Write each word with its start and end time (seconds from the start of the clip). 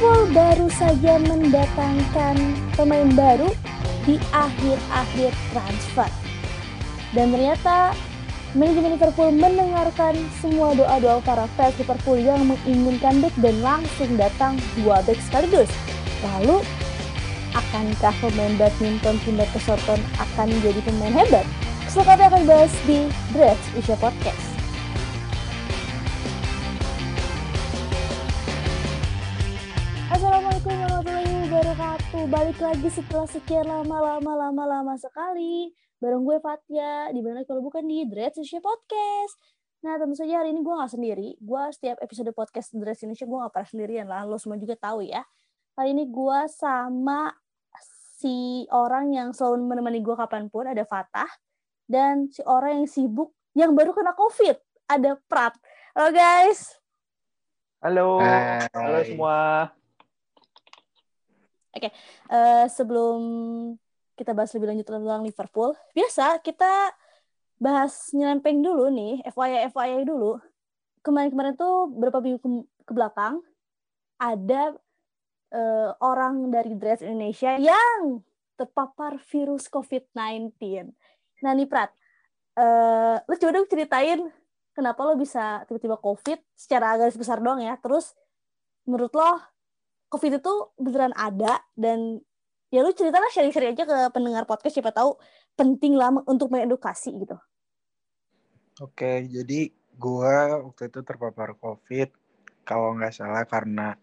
Liverpool 0.00 0.32
baru 0.32 0.68
saja 0.80 1.20
mendatangkan 1.20 2.36
pemain 2.72 3.12
baru 3.12 3.52
di 4.08 4.16
akhir-akhir 4.32 5.28
transfer. 5.52 6.08
Dan 7.12 7.36
ternyata 7.36 7.92
manajemen 8.56 8.96
Liverpool 8.96 9.28
mendengarkan 9.28 10.16
semua 10.40 10.72
doa-doa 10.72 11.20
para 11.20 11.44
fans 11.52 11.76
Liverpool 11.76 12.16
yang 12.16 12.48
menginginkan 12.48 13.20
back 13.20 13.36
dan 13.44 13.60
langsung 13.60 14.16
datang 14.16 14.56
dua 14.80 15.04
back 15.04 15.20
sekaligus. 15.20 15.68
Lalu, 16.24 16.64
akankah 17.52 18.16
pemain 18.24 18.56
badminton 18.56 19.20
Tunda 19.20 19.44
Kesorton 19.52 20.00
akan 20.16 20.48
menjadi 20.48 20.80
pemain 20.80 21.12
hebat? 21.12 21.44
Selengkapnya 21.92 22.32
akan 22.32 22.42
bahas 22.48 22.72
di 22.88 23.04
Dress 23.36 23.60
Asia 23.76 24.00
Podcast. 24.00 24.49
Wabarakatuh. 32.10 32.26
Balik 32.30 32.58
lagi 32.58 32.88
setelah 32.90 33.28
sekian 33.30 33.66
lama 33.70 33.96
lama 34.02 34.32
lama 34.34 34.64
lama 34.66 34.94
sekali 34.98 35.70
bareng 36.02 36.26
gue 36.26 36.42
Fatia 36.42 37.12
di 37.14 37.22
mana 37.22 37.46
kalau 37.46 37.62
bukan 37.62 37.86
di 37.86 38.02
Dread 38.08 38.34
Asia 38.34 38.58
Podcast. 38.58 39.38
Nah 39.86 39.94
tentu 39.94 40.18
saja 40.18 40.42
hari 40.42 40.50
ini 40.50 40.60
gue 40.60 40.74
gak 40.74 40.90
sendiri. 40.90 41.38
Gue 41.38 41.62
setiap 41.70 42.02
episode 42.02 42.34
podcast 42.34 42.74
Dread 42.74 42.98
Indonesia 42.98 43.26
gue 43.30 43.38
gak 43.46 43.52
pernah 43.54 43.68
sendirian 43.70 44.06
lah. 44.10 44.26
Lo 44.26 44.36
semua 44.42 44.58
juga 44.58 44.74
tahu 44.74 45.06
ya. 45.06 45.22
Kali 45.78 45.94
ini 45.94 46.04
gue 46.10 46.38
sama 46.50 47.30
si 48.18 48.66
orang 48.74 49.14
yang 49.14 49.28
selalu 49.30 49.70
menemani 49.70 50.02
gue 50.02 50.16
kapan 50.18 50.50
pun 50.50 50.66
ada 50.66 50.82
Fatah 50.82 51.30
dan 51.86 52.26
si 52.28 52.42
orang 52.42 52.82
yang 52.82 52.88
sibuk 52.90 53.30
yang 53.54 53.70
baru 53.72 53.94
kena 53.94 54.18
COVID 54.18 54.58
ada 54.90 55.14
Prat. 55.30 55.54
Halo 55.94 56.10
guys. 56.10 56.74
Halo, 57.80 58.20
Hai. 58.20 58.68
halo 58.76 58.98
semua. 59.06 59.79
Eh, 61.74 62.66
sebelum 62.70 63.20
kita 64.18 64.34
bahas 64.34 64.52
lebih 64.52 64.74
lanjut 64.74 64.86
tentang 64.86 65.22
Liverpool, 65.22 65.70
biasa 65.94 66.42
kita 66.42 66.92
bahas 67.60 68.10
nyelempeng 68.16 68.60
dulu 68.60 68.90
nih, 68.90 69.22
FYI 69.30 69.70
FYI 69.70 70.02
dulu. 70.04 70.40
Kemarin-kemarin 71.00 71.56
tuh 71.56 71.88
beberapa 71.88 72.20
minggu 72.20 72.40
ke, 72.40 72.48
ke 72.84 72.92
belakang 72.92 73.40
ada 74.20 74.76
eh, 75.54 75.90
orang 76.04 76.52
dari 76.52 76.76
Dress 76.76 77.00
Indonesia 77.00 77.56
yang 77.56 78.20
terpapar 78.60 79.16
virus 79.32 79.72
COVID-19. 79.72 80.52
Nah 81.40 81.52
nih 81.56 81.64
Prat, 81.64 81.88
eh, 82.60 83.16
lu 83.24 83.34
coba 83.40 83.50
dong 83.56 83.68
ceritain 83.70 84.20
kenapa 84.76 85.00
lo 85.08 85.16
bisa 85.16 85.64
tiba-tiba 85.64 85.96
COVID 85.96 86.38
secara 86.52 87.00
garis 87.00 87.16
besar 87.16 87.40
doang 87.40 87.64
ya. 87.64 87.80
Terus 87.80 88.12
menurut 88.84 89.12
lo 89.16 89.40
COVID 90.10 90.42
itu 90.42 90.54
beneran 90.74 91.14
ada 91.14 91.62
dan 91.78 92.18
ya 92.74 92.82
lu 92.82 92.90
ceritalah 92.90 93.30
sharing-sharing 93.30 93.78
aja 93.78 93.86
ke 93.86 93.96
pendengar 94.10 94.42
podcast 94.42 94.74
siapa 94.74 94.90
tahu 94.90 95.14
penting 95.54 95.94
lah 95.94 96.10
untuk 96.26 96.50
mengedukasi 96.50 97.14
gitu. 97.14 97.38
Oke, 98.82 99.26
jadi 99.30 99.70
gua 99.94 100.66
waktu 100.66 100.90
itu 100.90 101.00
terpapar 101.06 101.54
COVID 101.58 102.10
kalau 102.66 102.98
nggak 102.98 103.14
salah 103.14 103.46
karena 103.46 103.94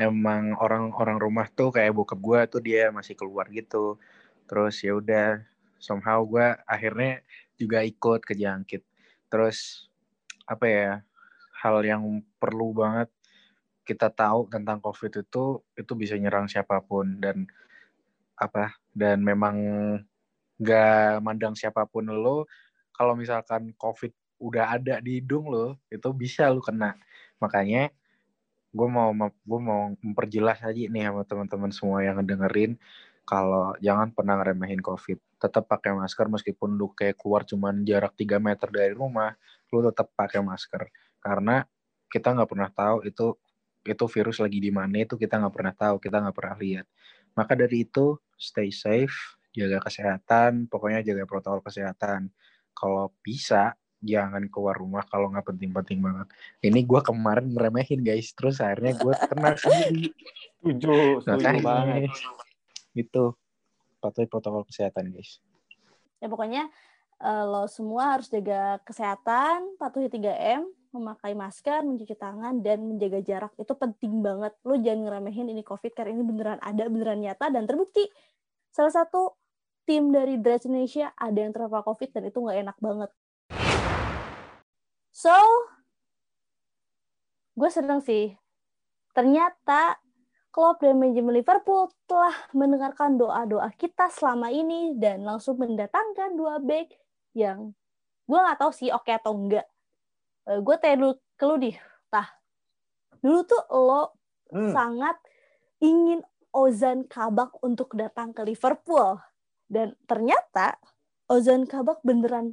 emang 0.00 0.56
orang-orang 0.56 1.20
rumah 1.20 1.46
tuh 1.52 1.68
kayak 1.68 1.92
bokap 1.92 2.20
gua 2.22 2.40
tuh 2.48 2.64
dia 2.64 2.88
masih 2.88 3.12
keluar 3.12 3.44
gitu. 3.52 4.00
Terus 4.48 4.80
ya 4.80 4.96
udah 4.96 5.42
somehow 5.76 6.24
gua 6.24 6.60
akhirnya 6.64 7.20
juga 7.60 7.84
ikut 7.84 8.24
kejangkit. 8.24 8.86
Terus 9.28 9.88
apa 10.48 10.64
ya? 10.64 10.92
Hal 11.62 11.78
yang 11.86 12.02
perlu 12.42 12.74
banget 12.74 13.06
kita 13.82 14.08
tahu 14.10 14.46
tentang 14.46 14.78
COVID 14.78 15.26
itu 15.26 15.58
itu 15.74 15.92
bisa 15.98 16.14
nyerang 16.14 16.46
siapa 16.46 16.78
pun 16.82 17.18
dan 17.18 17.46
apa 18.38 18.74
dan 18.94 19.22
memang 19.22 19.56
nggak 20.62 21.18
mandang 21.22 21.54
siapa 21.58 21.82
pun 21.90 22.06
lo 22.06 22.46
kalau 22.94 23.18
misalkan 23.18 23.74
COVID 23.74 24.12
udah 24.42 24.78
ada 24.78 24.94
di 24.98 25.22
hidung 25.22 25.46
lo, 25.46 25.78
itu 25.88 26.08
bisa 26.10 26.50
lo 26.50 26.58
kena. 26.58 26.98
Makanya 27.38 27.94
gue 28.72 28.88
mau 28.88 29.14
gue 29.30 29.60
mau 29.60 29.94
memperjelas 30.00 30.64
aja 30.64 30.72
nih 30.72 31.08
sama 31.08 31.22
teman-teman 31.28 31.70
semua 31.70 32.00
yang 32.00 32.16
ngedengerin 32.18 32.80
kalau 33.22 33.76
jangan 33.78 34.10
pernah 34.10 34.42
ngeremehin 34.42 34.82
COVID. 34.82 35.18
Tetap 35.38 35.70
pakai 35.70 35.94
masker 35.94 36.26
meskipun 36.26 36.74
lu 36.74 36.90
kayak 36.90 37.18
keluar 37.18 37.46
cuman 37.46 37.86
jarak 37.86 38.18
3 38.18 38.42
meter 38.42 38.68
dari 38.68 38.92
rumah, 38.92 39.34
lu 39.70 39.78
tetap 39.86 40.10
pakai 40.18 40.42
masker. 40.42 40.90
Karena 41.22 41.62
kita 42.10 42.34
nggak 42.34 42.50
pernah 42.50 42.70
tahu 42.70 43.06
itu 43.06 43.38
itu 43.82 44.04
virus 44.06 44.38
lagi 44.38 44.58
di 44.62 44.70
mana 44.70 45.02
itu 45.02 45.18
kita 45.18 45.42
nggak 45.42 45.54
pernah 45.54 45.74
tahu, 45.74 45.96
kita 45.98 46.16
nggak 46.22 46.36
pernah 46.36 46.56
lihat. 46.58 46.86
Maka 47.34 47.52
dari 47.58 47.82
itu 47.82 48.18
stay 48.38 48.70
safe, 48.70 49.14
jaga 49.52 49.82
kesehatan, 49.82 50.70
pokoknya 50.70 51.02
jaga 51.02 51.24
protokol 51.26 51.60
kesehatan. 51.66 52.30
Kalau 52.72 53.12
bisa 53.20 53.74
jangan 54.02 54.50
keluar 54.50 54.74
rumah 54.74 55.06
kalau 55.06 55.30
nggak 55.30 55.46
penting-penting 55.46 56.02
banget. 56.02 56.26
Ini 56.58 56.80
gue 56.82 57.00
kemarin 57.06 57.54
ngeremehin 57.54 58.02
guys, 58.02 58.34
terus 58.34 58.58
akhirnya 58.58 58.98
gue 58.98 59.14
kena 59.30 59.54
sendiri. 59.54 60.10
Setuju 60.58 61.22
Makanya, 61.26 61.62
banget. 61.62 62.10
Gitu, 62.92 63.24
patuhi 64.02 64.26
protokol 64.26 64.66
kesehatan 64.66 65.14
guys. 65.14 65.38
Ya 66.18 66.26
pokoknya 66.26 66.66
eh, 67.22 67.44
lo 67.46 67.70
semua 67.70 68.18
harus 68.18 68.26
jaga 68.26 68.82
kesehatan, 68.82 69.78
patuhi 69.78 70.10
3M, 70.10 70.66
memakai 70.92 71.32
masker, 71.32 71.82
mencuci 71.82 72.14
tangan 72.14 72.60
dan 72.60 72.84
menjaga 72.84 73.18
jarak. 73.24 73.52
Itu 73.56 73.74
penting 73.74 74.20
banget. 74.20 74.52
Lo 74.62 74.76
jangan 74.76 75.08
ngeremehin 75.08 75.48
ini 75.48 75.64
COVID 75.64 75.92
karena 75.96 76.14
ini 76.14 76.24
beneran 76.24 76.60
ada, 76.60 76.84
beneran 76.86 77.18
nyata 77.24 77.48
dan 77.48 77.64
terbukti. 77.64 78.06
Salah 78.70 78.92
satu 78.92 79.36
tim 79.88 80.12
dari 80.14 80.38
Dress 80.38 80.68
Indonesia 80.68 81.10
ada 81.16 81.38
yang 81.40 81.50
terpapar 81.50 81.82
COVID 81.82 82.08
dan 82.14 82.22
itu 82.28 82.38
nggak 82.38 82.58
enak 82.62 82.76
banget. 82.78 83.10
So, 85.12 85.36
gue 87.56 87.70
seneng 87.72 88.00
sih. 88.00 88.32
Ternyata 89.12 90.00
Klopp 90.52 90.84
dan 90.84 91.00
manajemen 91.00 91.40
Liverpool 91.40 91.88
telah 92.04 92.32
mendengarkan 92.52 93.16
doa-doa 93.16 93.72
kita 93.76 94.12
selama 94.12 94.52
ini 94.52 94.92
dan 95.00 95.24
langsung 95.24 95.56
mendatangkan 95.56 96.36
dua 96.36 96.60
back 96.60 96.92
yang 97.32 97.72
gue 98.28 98.38
nggak 98.38 98.60
tahu 98.60 98.72
sih 98.72 98.92
oke 98.92 99.08
atau 99.08 99.32
enggak. 99.32 99.64
Eh, 100.48 100.58
gue 100.58 100.74
tanya 100.82 100.96
dulu 100.98 101.12
ke 101.38 101.44
lu 101.46 101.54
nih, 101.62 101.76
tah. 102.10 102.28
Dulu 103.22 103.40
tuh 103.46 103.62
lo 103.70 104.02
Hmm. 104.52 104.68
sangat 104.68 105.16
ingin 105.80 106.20
Ozan 106.52 107.08
Kabak 107.08 107.56
untuk 107.64 107.96
datang 107.96 108.36
ke 108.36 108.44
Liverpool 108.44 109.16
dan 109.72 109.96
ternyata 110.04 110.76
Ozan 111.24 111.64
Kabak 111.64 112.04
beneran 112.04 112.52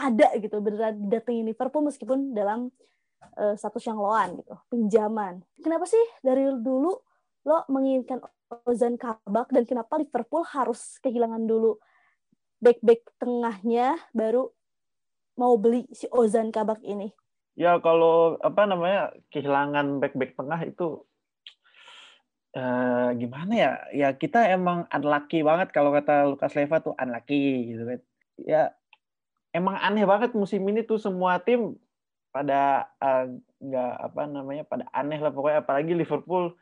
ada 0.00 0.32
gitu, 0.40 0.64
beneran 0.64 1.12
datengin 1.12 1.44
Liverpool 1.44 1.84
meskipun 1.84 2.32
dalam 2.32 2.72
eh, 3.36 3.54
status 3.60 3.84
yang 3.84 4.00
loan 4.00 4.40
gitu, 4.40 4.56
pinjaman. 4.72 5.44
Kenapa 5.60 5.84
sih 5.84 6.00
dari 6.24 6.48
dulu 6.48 6.96
lo 7.44 7.58
menginginkan 7.68 8.24
Ozan 8.64 8.96
Kabak 8.96 9.52
dan 9.52 9.68
kenapa 9.68 10.00
Liverpool 10.00 10.48
harus 10.48 10.96
kehilangan 11.04 11.44
dulu 11.44 11.76
back-back 12.64 13.04
tengahnya 13.20 14.00
baru 14.16 14.48
mau 15.38 15.54
beli 15.56 15.86
si 15.94 16.10
Ozan 16.10 16.50
Kabak 16.50 16.82
ini? 16.82 17.14
Ya 17.54 17.78
kalau 17.78 18.38
apa 18.42 18.66
namanya 18.66 19.14
kehilangan 19.30 20.02
back-back 20.02 20.34
tengah 20.34 20.60
itu 20.66 21.06
eh, 22.58 23.08
gimana 23.18 23.52
ya? 23.54 23.72
Ya 23.94 24.08
kita 24.14 24.50
emang 24.50 24.90
unlucky 24.90 25.46
banget 25.46 25.70
kalau 25.70 25.94
kata 25.94 26.26
Lukas 26.26 26.54
Leva 26.58 26.82
tuh 26.82 26.94
unlucky 26.98 27.74
gitu 27.74 27.82
kan. 27.86 28.00
Ya 28.38 28.62
emang 29.54 29.78
aneh 29.78 30.04
banget 30.04 30.34
musim 30.34 30.62
ini 30.66 30.82
tuh 30.82 30.98
semua 30.98 31.38
tim 31.38 31.78
pada 32.34 32.90
eh, 33.02 33.38
nggak 33.58 33.92
apa 34.10 34.22
namanya 34.30 34.62
pada 34.62 34.86
aneh 34.94 35.18
lah 35.18 35.34
pokoknya 35.34 35.66
apalagi 35.66 35.92
Liverpool 35.96 36.54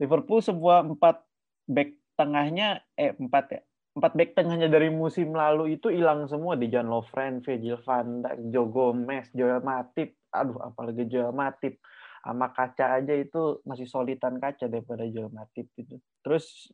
Liverpool 0.00 0.40
semua 0.40 0.80
empat 0.80 1.20
back 1.68 1.92
tengahnya 2.16 2.80
eh 2.96 3.12
empat 3.12 3.44
ya 3.52 3.60
empat 3.96 4.12
back 4.12 4.30
tengahnya 4.36 4.68
dari 4.68 4.92
musim 4.92 5.32
lalu 5.32 5.80
itu 5.80 5.88
hilang 5.88 6.28
semua 6.28 6.52
di 6.52 6.68
Jan 6.68 6.92
Lovren, 6.92 7.40
Virgil 7.40 7.80
van 7.80 8.20
Dijk, 8.20 8.52
Joe 8.52 8.68
Gomez, 8.68 9.26
Joel 9.32 9.64
Matip, 9.64 10.20
aduh 10.28 10.60
apalagi 10.60 11.08
Joel 11.08 11.32
Matip 11.32 11.80
sama 12.20 12.52
kaca 12.52 13.00
aja 13.00 13.14
itu 13.16 13.64
masih 13.64 13.88
solitan 13.88 14.36
kaca 14.36 14.68
daripada 14.68 15.08
Joel 15.08 15.32
Matip 15.32 15.72
gitu. 15.80 15.96
Terus 16.20 16.68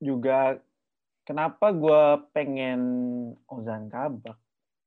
juga 0.00 0.56
kenapa 1.28 1.76
gue 1.76 2.02
pengen 2.32 2.80
Ozan 3.50 3.92
Kabak? 3.92 4.38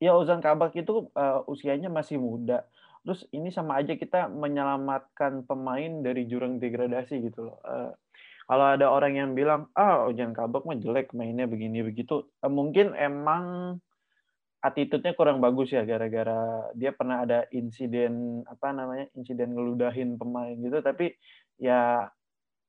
Ya 0.01 0.17
Ozan 0.17 0.41
Kabak 0.41 0.73
itu 0.73 1.13
uh, 1.13 1.45
usianya 1.45 1.93
masih 1.93 2.17
muda. 2.17 2.65
Terus 3.05 3.29
ini 3.29 3.53
sama 3.53 3.77
aja 3.77 3.93
kita 3.93 4.25
menyelamatkan 4.33 5.45
pemain 5.45 6.01
dari 6.01 6.25
jurang 6.25 6.57
degradasi 6.57 7.29
gitu 7.29 7.53
loh. 7.53 7.61
Uh, 7.61 7.93
kalau 8.45 8.77
ada 8.77 8.93
orang 8.93 9.17
yang 9.17 9.29
bilang 9.33 9.73
ah 9.73 10.05
Ozan 10.05 10.29
Kabak 10.29 10.69
mah 10.69 10.77
jelek 10.77 11.17
mainnya 11.17 11.49
begini 11.49 11.81
begitu, 11.81 12.29
uh, 12.45 12.51
mungkin 12.51 12.93
emang 12.93 13.77
attitude-nya 14.61 15.13
kurang 15.13 15.41
bagus 15.41 15.73
ya 15.73 15.85
gara-gara 15.85 16.69
dia 16.73 16.89
pernah 16.93 17.21
ada 17.21 17.45
insiden 17.53 18.41
apa 18.49 18.73
namanya 18.73 19.05
insiden 19.17 19.57
ngeludahin 19.57 20.17
pemain 20.21 20.53
gitu. 20.53 20.77
Tapi 20.81 21.13
ya 21.57 22.05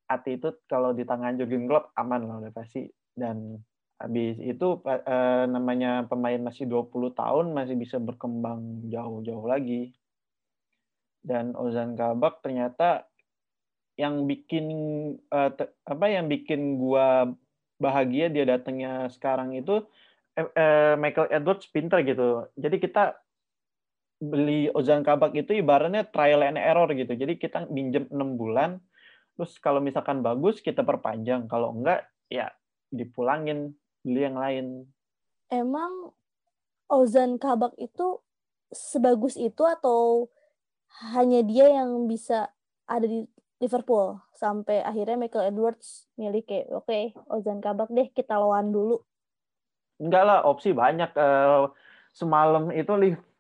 attitude 0.09 0.61
kalau 0.65 0.97
di 0.97 1.05
tangan 1.05 1.37
Jurgen 1.37 1.69
Klopp 1.69 1.93
aman 1.97 2.25
lah 2.25 2.37
udah 2.41 2.53
pasti. 2.57 2.89
Dan 3.17 3.57
habis 3.97 4.37
itu 4.41 4.81
eh, 4.85 5.45
namanya 5.49 6.05
pemain 6.05 6.41
masih 6.41 6.69
20 6.69 7.17
tahun 7.17 7.53
masih 7.57 7.77
bisa 7.81 7.97
berkembang 8.01 8.89
jauh-jauh 8.89 9.45
lagi. 9.45 9.93
Dan 11.21 11.53
Ozan 11.53 11.97
Kabak 11.97 12.45
ternyata 12.45 13.09
yang 13.97 14.29
bikin 14.29 14.67
eh, 15.19 15.51
apa 15.89 16.05
yang 16.09 16.29
bikin 16.29 16.77
gua 16.77 17.33
bahagia 17.81 18.33
dia 18.33 18.45
datangnya 18.45 19.09
sekarang 19.13 19.57
itu 19.57 19.85
eh, 20.37 20.49
eh, 20.53 20.95
Michael 21.01 21.33
Edwards 21.33 21.69
pinter 21.73 22.05
gitu. 22.05 22.49
Jadi 22.57 22.77
kita 22.81 23.17
beli 24.17 24.73
Ozan 24.73 25.05
Kabak 25.05 25.37
itu 25.37 25.61
ibaratnya 25.61 26.09
trial 26.09 26.45
and 26.45 26.61
error 26.61 26.89
gitu. 26.93 27.13
Jadi 27.13 27.37
kita 27.37 27.69
minjem 27.69 28.09
enam 28.13 28.37
bulan 28.37 28.81
terus 29.37 29.61
kalau 29.61 29.85
misalkan 29.85 30.25
bagus 30.25 30.61
kita 30.65 30.81
perpanjang. 30.85 31.49
Kalau 31.49 31.73
enggak 31.77 32.09
ya 32.33 32.53
dipulangin 32.93 33.77
beli 34.05 34.21
yang 34.25 34.37
lain. 34.37 34.67
Emang 35.53 36.13
Ozan 36.89 37.37
Kabak 37.37 37.77
itu 37.81 38.21
sebagus 38.71 39.39
itu 39.39 39.63
atau 39.63 40.29
hanya 41.13 41.45
dia 41.45 41.71
yang 41.71 42.09
bisa 42.09 42.51
ada 42.89 43.05
di 43.05 43.27
Liverpool 43.57 44.21
sampai 44.37 44.85
akhirnya 44.85 45.17
Michael 45.17 45.49
Edwards 45.53 46.05
milih 46.21 46.45
kayak 46.45 46.69
oke 46.73 46.85
okay, 46.85 47.17
Ozan 47.33 47.65
Kabak 47.65 47.89
deh 47.89 48.13
kita 48.13 48.37
lawan 48.37 48.69
dulu. 48.69 49.01
Enggak 49.97 50.25
lah 50.29 50.39
opsi 50.45 50.77
banyak. 50.77 51.09
Uh, 51.17 51.73
semalam 52.13 52.69
itu 52.73 52.93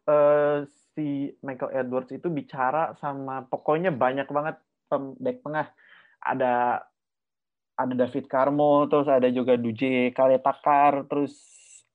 uh, 0.09 0.65
si 0.97 1.37
Michael 1.45 1.85
Edwards 1.85 2.13
itu 2.13 2.33
bicara 2.33 2.97
sama 2.97 3.45
pokoknya 3.45 3.93
banyak 3.93 4.29
banget 4.33 4.57
back 5.21 5.45
tengah 5.45 5.69
ada 6.25 6.85
ada 7.77 7.93
David 7.93 8.25
Carmo, 8.33 8.89
terus 8.89 9.05
ada 9.05 9.29
juga 9.29 9.61
Duje 9.61 10.09
Kaletakar, 10.17 11.05
terus 11.13 11.37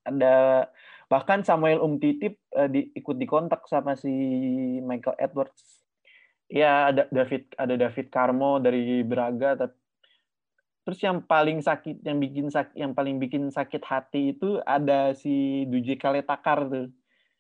ada 0.06 0.69
bahkan 1.09 1.41
Samuel 1.41 1.81
Umtitip 1.81 2.38
uh, 2.53 2.69
di, 2.69 2.94
ikut 2.94 3.17
dikontak 3.17 3.65
sama 3.65 3.97
si 3.97 4.13
Michael 4.85 5.17
Edwards. 5.17 5.81
Ya 6.51 6.92
ada 6.92 7.07
David 7.07 7.56
ada 7.56 7.75
David 7.80 8.07
Carmo 8.12 8.59
dari 8.59 9.07
Braga. 9.07 9.56
Terus 10.81 11.00
yang 11.00 11.24
paling 11.24 11.63
sakit, 11.63 12.03
yang 12.03 12.19
bikin 12.19 12.51
sakit, 12.51 12.75
yang 12.75 12.92
paling 12.92 13.15
bikin 13.21 13.48
sakit 13.48 13.80
hati 13.88 14.36
itu 14.36 14.59
ada 14.68 15.15
si 15.15 15.63
Duje 15.71 15.95
Kaletakar 15.95 16.68
tuh 16.68 16.92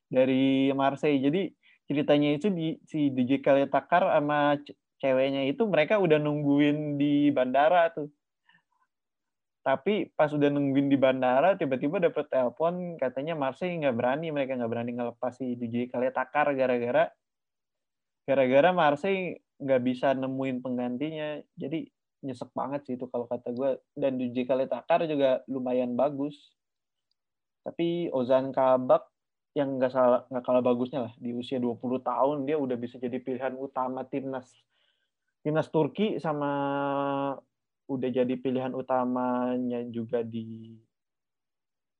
dari 0.07 0.71
Marseille. 0.71 1.19
Jadi 1.19 1.51
ceritanya 1.91 2.39
itu 2.39 2.47
di 2.47 2.79
si 2.87 3.11
Duje 3.11 3.43
Kaletakar 3.43 4.07
sama 4.07 4.55
ceweknya 5.01 5.43
itu 5.49 5.67
mereka 5.67 5.99
udah 5.99 6.21
nungguin 6.21 6.95
di 6.95 7.33
bandara 7.33 7.91
tuh 7.91 8.07
tapi 9.61 10.09
pas 10.17 10.29
udah 10.33 10.49
nungguin 10.49 10.89
di 10.89 10.97
bandara 10.97 11.53
tiba-tiba 11.53 12.01
dapet 12.01 12.25
telepon 12.33 12.97
katanya 12.97 13.37
Marseille 13.37 13.77
nggak 13.77 13.93
berani 13.93 14.33
mereka 14.33 14.57
nggak 14.57 14.71
berani 14.73 14.91
ngelepas 14.97 15.37
si 15.37 15.53
DJ 15.53 15.85
Kaletakar 15.89 16.49
gara-gara 16.57 17.13
gara-gara 18.25 18.69
Marseille 18.71 19.41
nggak 19.61 19.81
bisa 19.85 20.13
nemuin 20.17 20.57
penggantinya 20.61 21.37
jadi 21.53 21.85
nyesek 22.21 22.53
banget 22.53 22.81
sih 22.85 22.93
itu 22.97 23.09
kalau 23.09 23.25
kata 23.25 23.49
gue 23.53 23.81
dan 23.97 24.17
DJ 24.17 24.45
Kaletakar 24.45 25.05
juga 25.09 25.41
lumayan 25.49 25.97
bagus. 25.97 26.53
Tapi 27.65 28.09
Ozan 28.13 28.53
Kabak 28.53 29.09
yang 29.57 29.77
nggak 29.81 29.91
salah 29.91 30.23
nggak 30.31 30.45
kalah 30.47 30.63
bagusnya 30.63 31.11
lah 31.11 31.13
di 31.19 31.35
usia 31.35 31.59
20 31.59 31.81
tahun 31.99 32.37
dia 32.47 32.55
udah 32.55 32.77
bisa 32.79 32.95
jadi 32.95 33.19
pilihan 33.19 33.51
utama 33.59 34.07
timnas 34.07 34.47
timnas 35.43 35.67
Turki 35.67 36.23
sama 36.23 36.51
udah 37.91 38.09
jadi 38.15 38.31
pilihan 38.39 38.71
utamanya 38.71 39.83
juga 39.91 40.23
di 40.23 40.71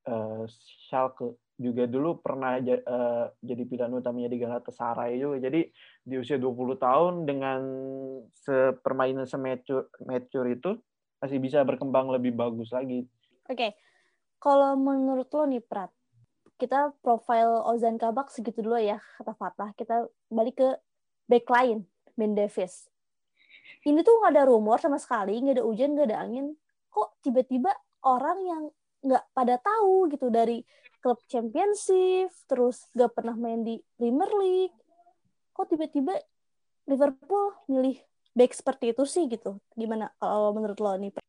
uh, 0.08 0.48
Schalke 0.88 1.36
juga 1.62 1.86
dulu 1.86 2.18
pernah 2.18 2.58
uh, 2.58 3.30
jadi 3.38 3.64
pilihan 3.70 3.94
utamanya 3.94 4.34
di 4.34 4.42
Galatasaray 4.42 5.22
juga. 5.22 5.38
Jadi 5.38 5.70
di 6.02 6.16
usia 6.18 6.42
20 6.42 6.82
tahun 6.82 7.14
dengan 7.30 7.62
sepermainan 8.34 9.30
semacur 9.30 10.46
itu 10.50 10.76
masih 11.22 11.38
bisa 11.38 11.62
berkembang 11.62 12.10
lebih 12.10 12.34
bagus 12.34 12.74
lagi. 12.74 13.06
Oke. 13.46 13.56
Okay. 13.56 13.72
Kalau 14.42 14.74
menurut 14.74 15.30
lo 15.30 15.46
nih 15.46 15.62
Prat, 15.62 15.94
kita 16.58 16.98
profile 17.06 17.62
Ozan 17.62 18.02
Kabak 18.02 18.34
segitu 18.34 18.66
dulu 18.66 18.82
ya 18.82 18.98
kata 19.22 19.38
Fatah. 19.38 19.70
Kita 19.78 20.10
balik 20.34 20.58
ke 20.58 20.70
backline 21.30 21.86
Ben 22.18 22.34
Davis 22.34 22.92
ini 23.86 24.06
tuh 24.06 24.22
nggak 24.22 24.34
ada 24.38 24.44
rumor 24.46 24.78
sama 24.78 25.02
sekali 25.02 25.38
nggak 25.42 25.62
ada 25.62 25.66
hujan 25.66 25.98
nggak 25.98 26.08
ada 26.12 26.20
angin 26.22 26.54
kok 26.92 27.18
tiba-tiba 27.26 27.72
orang 28.06 28.38
yang 28.46 28.64
nggak 29.02 29.24
pada 29.34 29.56
tahu 29.58 30.10
gitu 30.14 30.30
dari 30.30 30.62
klub 31.02 31.18
championship 31.26 32.30
terus 32.46 32.86
nggak 32.94 33.12
pernah 33.18 33.36
main 33.38 33.66
di 33.66 33.82
Premier 33.98 34.32
League. 34.38 34.78
Kok 35.52 35.68
tiba-tiba 35.68 36.16
Liverpool 36.86 37.58
milih 37.70 37.98
back 38.38 38.54
seperti 38.54 38.94
itu 38.94 39.04
sih 39.10 39.26
gitu? 39.28 39.58
Gimana 39.76 40.14
kalau 40.22 40.54
menurut 40.54 40.78
lo 40.78 40.94
nih 40.96 41.22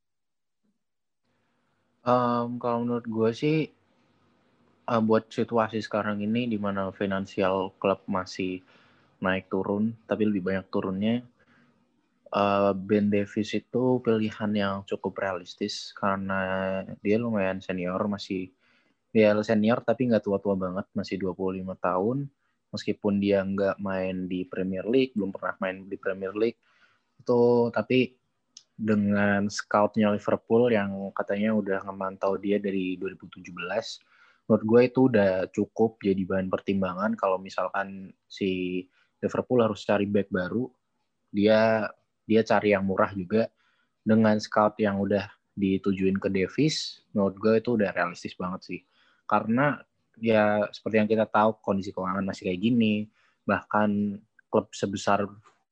um, 2.06 2.58
kalau 2.58 2.84
menurut 2.84 3.06
gue 3.06 3.30
sih 3.34 3.56
uh, 4.90 5.02
buat 5.02 5.30
situasi 5.30 5.82
sekarang 5.82 6.22
ini 6.22 6.50
di 6.50 6.58
mana 6.58 6.90
finansial 6.94 7.74
klub 7.78 8.02
masih 8.10 8.62
naik 9.22 9.46
turun 9.48 9.94
tapi 10.10 10.26
lebih 10.26 10.42
banyak 10.42 10.66
turunnya 10.68 11.22
uh, 12.32 12.72
Ben 12.74 13.12
Davis 13.12 13.52
itu 13.52 14.00
pilihan 14.00 14.50
yang 14.56 14.74
cukup 14.88 15.20
realistis 15.20 15.92
karena 15.94 16.82
dia 17.04 17.16
lumayan 17.20 17.60
senior 17.60 18.00
masih 18.08 18.50
dia 19.12 19.36
senior 19.44 19.84
tapi 19.84 20.08
nggak 20.08 20.24
tua-tua 20.24 20.56
banget 20.56 20.88
masih 20.96 21.20
25 21.20 21.76
tahun. 21.78 22.18
Meskipun 22.72 23.20
dia 23.20 23.44
nggak 23.44 23.76
main 23.84 24.24
di 24.24 24.48
Premier 24.48 24.88
League 24.88 25.12
belum 25.12 25.28
pernah 25.36 25.54
main 25.60 25.84
di 25.84 25.96
Premier 26.00 26.32
League 26.32 26.56
itu 27.20 27.68
tapi 27.68 28.16
dengan 28.72 29.46
scoutnya 29.46 30.10
Liverpool 30.10 30.72
yang 30.72 31.12
katanya 31.14 31.54
udah 31.54 31.78
ngemantau 31.86 32.40
dia 32.40 32.56
dari 32.58 32.96
2017 32.98 33.46
menurut 34.48 34.64
gue 34.66 34.80
itu 34.82 35.00
udah 35.06 35.32
cukup 35.54 36.02
jadi 36.02 36.24
bahan 36.26 36.50
pertimbangan 36.50 37.14
kalau 37.14 37.38
misalkan 37.38 38.10
si 38.26 38.82
Liverpool 39.22 39.62
harus 39.62 39.86
cari 39.86 40.08
back 40.08 40.32
baru 40.34 40.66
dia 41.30 41.86
dia 42.26 42.42
cari 42.46 42.74
yang 42.74 42.86
murah 42.86 43.10
juga. 43.12 43.48
Dengan 44.02 44.34
scout 44.42 44.78
yang 44.82 44.98
udah 44.98 45.30
ditujuin 45.52 46.18
ke 46.18 46.32
Davis 46.32 47.04
menurut 47.12 47.36
gue 47.38 47.52
itu 47.62 47.70
udah 47.78 47.90
realistis 47.94 48.34
banget 48.34 48.60
sih. 48.66 48.80
Karena 49.28 49.78
ya 50.18 50.66
seperti 50.72 50.96
yang 50.98 51.08
kita 51.08 51.26
tahu 51.30 51.62
kondisi 51.62 51.94
keuangan 51.94 52.26
masih 52.26 52.50
kayak 52.50 52.60
gini. 52.60 53.06
Bahkan 53.46 53.90
klub 54.50 54.70
sebesar 54.74 55.24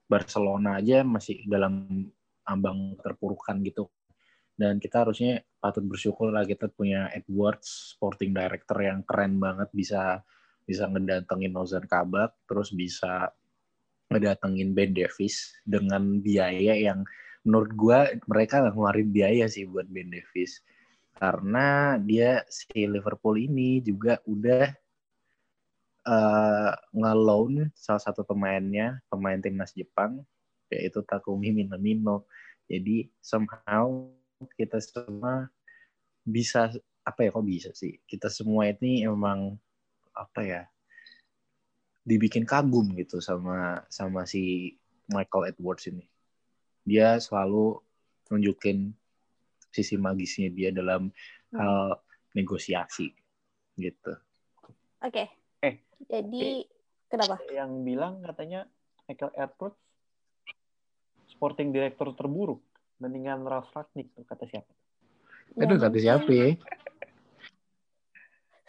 Barcelona 0.07 0.79
aja 0.79 1.07
masih 1.07 1.43
dalam 1.47 2.07
ambang 2.47 2.99
terpurukan 3.03 3.63
gitu. 3.63 3.91
Dan 4.55 4.77
kita 4.77 5.07
harusnya 5.07 5.41
patut 5.57 5.85
bersyukur 5.87 6.29
lah 6.29 6.45
kita 6.45 6.69
punya 6.69 7.09
Edwards 7.17 7.97
sporting 7.97 8.37
director 8.37 8.77
yang 8.81 9.01
keren 9.09 9.41
banget 9.41 9.73
bisa 9.73 10.21
bisa 10.65 10.87
ngedatengin 10.87 11.57
Ozan 11.57 11.89
Kabak 11.89 12.45
terus 12.45 12.71
bisa 12.71 13.33
ngedatengin 14.11 14.75
Ben 14.75 14.91
Davis 14.91 15.55
dengan 15.63 16.19
biaya 16.19 16.75
yang 16.75 17.07
menurut 17.47 17.73
gue 17.79 17.99
mereka 18.27 18.61
nggak 18.61 18.75
ngeluarin 18.77 19.11
biaya 19.15 19.47
sih 19.47 19.65
buat 19.71 19.87
Ben 19.89 20.11
Davis. 20.11 20.61
Karena 21.15 21.97
dia 22.01 22.43
si 22.51 22.85
Liverpool 22.91 23.39
ini 23.39 23.79
juga 23.85 24.19
udah 24.27 24.67
uh, 26.09 26.73
salah 27.77 28.03
satu 28.03 28.27
pemainnya 28.27 28.99
pemain 29.07 29.39
timnas 29.39 29.77
Jepang 29.77 30.21
yaitu 30.71 31.03
Takumi 31.07 31.55
Minamino. 31.55 32.27
Jadi 32.71 33.11
somehow 33.19 34.11
kita 34.55 34.79
semua 34.79 35.51
bisa 36.23 36.71
apa 37.03 37.21
ya 37.27 37.31
kok 37.35 37.47
bisa 37.47 37.71
sih? 37.75 37.99
Kita 38.07 38.31
semua 38.31 38.71
ini 38.71 39.03
emang 39.05 39.59
apa 40.15 40.41
ya 40.43 40.63
dibikin 42.11 42.43
kagum 42.43 42.91
gitu 42.99 43.23
sama 43.23 43.87
sama 43.87 44.27
si 44.27 44.75
Michael 45.07 45.55
Edwards 45.55 45.87
ini. 45.87 46.03
Dia 46.83 47.23
selalu 47.23 47.79
nunjukin 48.27 48.91
sisi 49.71 49.95
magisnya 49.95 50.51
dia 50.51 50.75
dalam 50.75 51.15
hmm. 51.55 51.59
hal 51.59 52.03
negosiasi 52.35 53.15
gitu. 53.79 54.19
Oke. 55.07 55.15
Okay. 55.15 55.27
Eh. 55.63 55.75
Jadi 56.11 56.67
eh, 56.67 56.69
kenapa? 57.07 57.39
Yang 57.55 57.71
bilang 57.87 58.19
katanya 58.27 58.67
Michael 59.07 59.31
Edwards 59.39 59.79
sporting 61.31 61.71
director 61.71 62.11
terburuk 62.19 62.59
mendingan 62.99 63.47
Ralf 63.47 63.71
Ragnick 63.71 64.11
tuh 64.19 64.27
kata 64.27 64.51
siapa? 64.51 64.73
Aduh 65.63 65.79
kata 65.79 65.99
siapa 66.03 66.27
ya? 66.27 66.59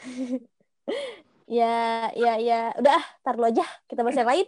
ya 1.52 2.08
ya 2.16 2.40
ya 2.40 2.72
udah 2.80 3.02
tar 3.20 3.36
lu 3.36 3.44
aja 3.44 3.68
kita 3.92 4.08
bahas 4.08 4.16
yang 4.16 4.32
lain 4.32 4.48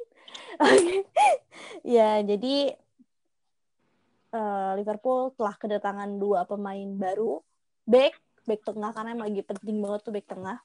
ya 1.84 2.24
jadi 2.24 2.80
uh, 4.34 4.72
Liverpool 4.76 5.32
telah 5.38 5.56
kedatangan 5.56 6.10
dua 6.18 6.44
pemain 6.50 6.90
baru, 6.98 7.40
back, 7.86 8.18
back 8.50 8.62
tengah 8.66 8.92
karena 8.92 9.14
emang 9.14 9.30
lagi 9.30 9.44
penting 9.46 9.78
banget 9.80 10.02
tuh 10.04 10.14
back 10.14 10.28
tengah. 10.28 10.58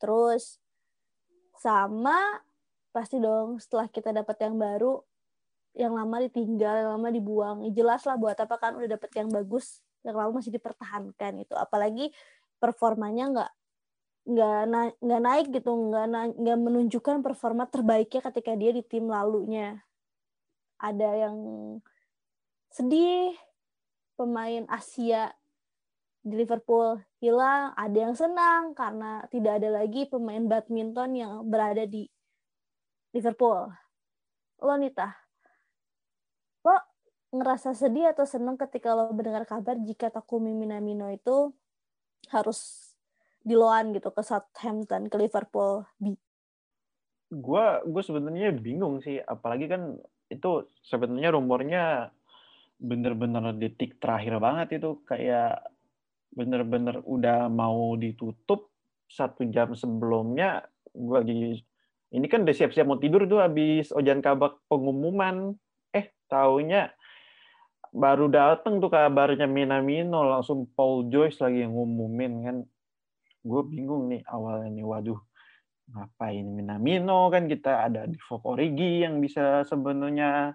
Terus 0.00 0.56
sama 1.60 2.40
pasti 2.90 3.20
dong 3.20 3.60
setelah 3.60 3.86
kita 3.86 4.10
dapat 4.10 4.36
yang 4.40 4.56
baru, 4.56 5.04
yang 5.76 5.92
lama 5.94 6.16
ditinggal, 6.24 6.74
yang 6.80 6.90
lama 6.96 7.08
dibuang. 7.12 7.56
Ya 7.68 7.70
jelas 7.84 8.02
lah 8.08 8.16
buat 8.16 8.34
apa 8.40 8.56
kan 8.56 8.74
udah 8.80 8.96
dapat 8.96 9.10
yang 9.14 9.28
bagus, 9.28 9.84
yang 10.02 10.16
lama 10.16 10.40
masih 10.40 10.50
dipertahankan 10.50 11.44
itu. 11.44 11.54
Apalagi 11.54 12.10
performanya 12.58 13.24
nggak 13.30 13.50
nggak 14.28 14.60
na 14.68 14.80
nggak 15.00 15.22
naik 15.24 15.46
gitu 15.52 15.70
nggak 15.72 16.06
na 16.12 16.20
nggak 16.30 16.58
menunjukkan 16.60 17.24
performa 17.24 17.64
terbaiknya 17.66 18.20
ketika 18.30 18.52
dia 18.56 18.70
di 18.74 18.82
tim 18.84 19.08
lalunya. 19.08 19.80
Ada 20.80 21.28
yang 21.28 21.36
sedih 22.72 23.36
pemain 24.16 24.64
Asia 24.68 25.32
di 26.20 26.36
Liverpool 26.36 27.00
hilang 27.24 27.72
ada 27.72 27.96
yang 27.96 28.12
senang 28.12 28.76
karena 28.76 29.24
tidak 29.32 29.56
ada 29.56 29.72
lagi 29.72 30.04
pemain 30.04 30.44
badminton 30.44 31.16
yang 31.16 31.32
berada 31.48 31.88
di 31.88 32.04
Liverpool. 33.16 33.72
Lo 34.60 34.74
Nita 34.76 35.08
lo 36.60 36.76
ngerasa 37.32 37.72
sedih 37.72 38.12
atau 38.12 38.28
senang 38.28 38.60
ketika 38.60 38.92
lo 38.92 39.16
mendengar 39.16 39.48
kabar 39.48 39.80
jika 39.80 40.12
Takumi 40.12 40.52
Minamino 40.52 41.08
itu 41.08 41.56
harus 42.28 42.89
di 43.40 43.54
loan 43.56 43.96
gitu 43.96 44.12
ke 44.12 44.22
Southampton 44.22 45.08
ke 45.08 45.16
Liverpool 45.16 45.84
gue 47.30 47.66
gue 47.86 48.02
sebenarnya 48.02 48.50
bingung 48.56 48.98
sih 49.00 49.22
apalagi 49.22 49.70
kan 49.70 49.94
itu 50.30 50.66
sebenarnya 50.82 51.30
rumornya 51.34 51.84
bener-bener 52.80 53.54
detik 53.54 54.00
terakhir 54.02 54.40
banget 54.42 54.82
itu 54.82 54.98
kayak 55.06 55.62
bener-bener 56.30 57.02
udah 57.02 57.50
mau 57.50 57.94
ditutup 57.98 58.70
satu 59.10 59.46
jam 59.50 59.74
sebelumnya 59.74 60.64
gue 60.94 61.16
lagi 61.18 61.42
ini 62.10 62.26
kan 62.26 62.42
udah 62.42 62.54
siap-siap 62.54 62.86
mau 62.90 62.98
tidur 62.98 63.22
tuh 63.30 63.38
habis 63.38 63.94
ojan 63.94 64.18
kabak 64.18 64.58
pengumuman. 64.66 65.54
Eh 65.94 66.10
taunya 66.26 66.90
baru 67.90 68.30
dateng 68.30 68.78
tuh 68.82 68.90
kabarnya 68.90 69.46
Minamino 69.50 70.22
langsung 70.26 70.66
Paul 70.74 71.10
Joyce 71.10 71.42
lagi 71.42 71.66
yang 71.66 71.74
ngumumin 71.74 72.32
kan 72.46 72.56
gue 73.40 73.62
bingung 73.64 74.12
nih 74.12 74.22
awalnya 74.28 74.68
nih 74.72 74.86
waduh 74.86 75.20
ngapain 75.90 76.46
Minamino? 76.46 77.28
Kan 77.32 77.50
kita 77.50 77.90
ada 77.90 78.06
di 78.06 78.18
Origi 78.30 79.02
yang 79.02 79.18
bisa 79.18 79.66
sebenarnya 79.66 80.54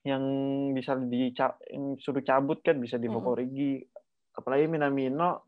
yang 0.00 0.24
bisa 0.72 0.96
disuruh 0.96 2.24
cabut 2.24 2.64
kan 2.64 2.80
bisa 2.80 2.96
di 2.96 3.06
Origi. 3.10 3.84
Apalagi 4.32 4.66
Minamino 4.70 5.44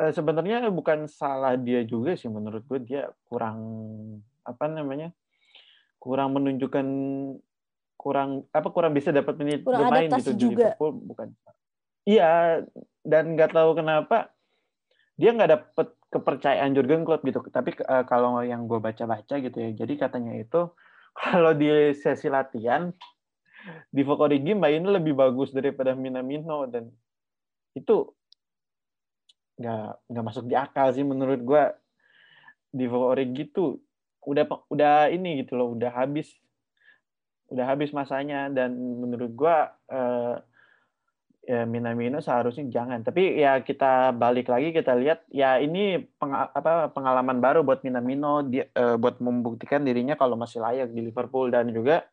eh, 0.00 0.12
sebenarnya 0.14 0.70
bukan 0.72 1.10
salah 1.10 1.58
dia 1.58 1.84
juga 1.84 2.14
sih 2.14 2.30
menurut 2.30 2.64
gue 2.64 2.80
dia 2.80 3.10
kurang 3.26 3.58
apa 4.46 4.64
namanya 4.70 5.12
kurang 6.00 6.32
menunjukkan 6.38 6.86
kurang 7.98 8.46
apa 8.54 8.68
kurang 8.70 8.94
bisa 8.94 9.10
dapat 9.10 9.34
menit 9.42 9.66
bermain 9.66 10.08
gitu 10.08 10.32
di 10.32 10.54
Liverpool 10.54 10.94
bukan. 10.94 11.28
Iya 12.08 12.62
dan 13.04 13.36
nggak 13.36 13.52
tahu 13.52 13.76
kenapa 13.76 14.32
dia 15.18 15.34
nggak 15.34 15.50
dapet 15.50 15.88
kepercayaan 16.08 16.72
Jurgen 16.72 17.02
Klopp 17.02 17.26
gitu. 17.26 17.42
Tapi 17.50 17.74
uh, 17.84 18.06
kalau 18.06 18.40
yang 18.40 18.70
gue 18.70 18.78
baca-baca 18.78 19.34
gitu 19.42 19.56
ya, 19.58 19.70
jadi 19.74 20.08
katanya 20.08 20.38
itu 20.38 20.70
kalau 21.18 21.52
di 21.52 21.92
sesi 21.92 22.30
latihan 22.30 22.94
di 23.90 24.06
Fokorigi 24.06 24.54
mainnya 24.54 24.96
lebih 24.96 25.18
bagus 25.18 25.50
daripada 25.50 25.92
Minamino 25.92 26.64
dan 26.70 26.88
itu 27.74 28.06
nggak 29.58 30.06
nggak 30.06 30.24
masuk 30.24 30.46
di 30.46 30.54
akal 30.54 30.94
sih 30.94 31.02
menurut 31.02 31.42
gue 31.42 31.64
di 32.70 32.86
Fokorigi 32.86 33.50
tuh 33.50 33.82
udah 34.22 34.46
udah 34.70 35.10
ini 35.10 35.42
gitu 35.42 35.58
loh 35.58 35.74
udah 35.74 35.90
habis 35.90 36.30
udah 37.48 37.64
habis 37.64 37.90
masanya 37.90 38.52
dan 38.52 38.76
menurut 38.76 39.32
gue 39.34 39.56
uh, 39.90 40.36
ya 41.48 41.64
Minamino 41.64 42.20
seharusnya 42.20 42.68
jangan. 42.68 43.00
Tapi 43.00 43.40
ya 43.40 43.64
kita 43.64 44.12
balik 44.12 44.52
lagi 44.52 44.76
kita 44.76 44.92
lihat 44.92 45.24
ya 45.32 45.56
ini 45.56 45.96
peng, 46.20 46.36
apa 46.36 46.92
pengalaman 46.92 47.40
baru 47.40 47.64
buat 47.64 47.80
Minamino 47.80 48.44
dia 48.44 48.68
uh, 48.76 49.00
buat 49.00 49.16
membuktikan 49.24 49.80
dirinya 49.88 50.12
kalau 50.20 50.36
masih 50.36 50.60
layak 50.60 50.92
di 50.92 51.08
Liverpool. 51.08 51.48
Dan 51.48 51.72
juga 51.72 52.04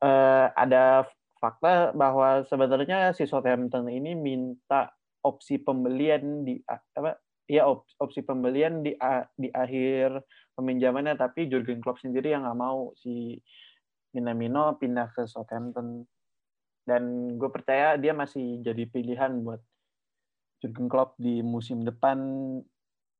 uh, 0.00 0.48
ada 0.56 1.04
fakta 1.36 1.92
bahwa 1.92 2.48
sebenarnya 2.48 3.12
si 3.12 3.28
Southampton 3.28 3.92
ini 3.92 4.16
minta 4.16 4.88
opsi 5.20 5.60
pembelian 5.60 6.48
di 6.48 6.56
apa 6.64 7.20
ya 7.44 7.68
op, 7.68 7.84
opsi 8.00 8.24
pembelian 8.24 8.80
di 8.80 8.96
di 9.36 9.52
akhir 9.52 10.24
peminjamannya. 10.56 11.20
Tapi 11.20 11.52
Jurgen 11.52 11.84
Klopp 11.84 12.00
sendiri 12.00 12.32
yang 12.32 12.48
nggak 12.48 12.56
mau 12.56 12.96
si 12.96 13.36
Minamino 14.16 14.72
pindah 14.80 15.12
ke 15.12 15.28
Southampton 15.28 16.08
dan 16.88 17.34
gue 17.36 17.50
percaya 17.52 17.96
dia 18.00 18.16
masih 18.16 18.60
jadi 18.64 18.84
pilihan 18.88 19.44
buat 19.44 19.60
Jurgen 20.60 20.88
Klopp 20.88 21.16
di 21.16 21.40
musim 21.40 21.82
depan. 21.84 22.18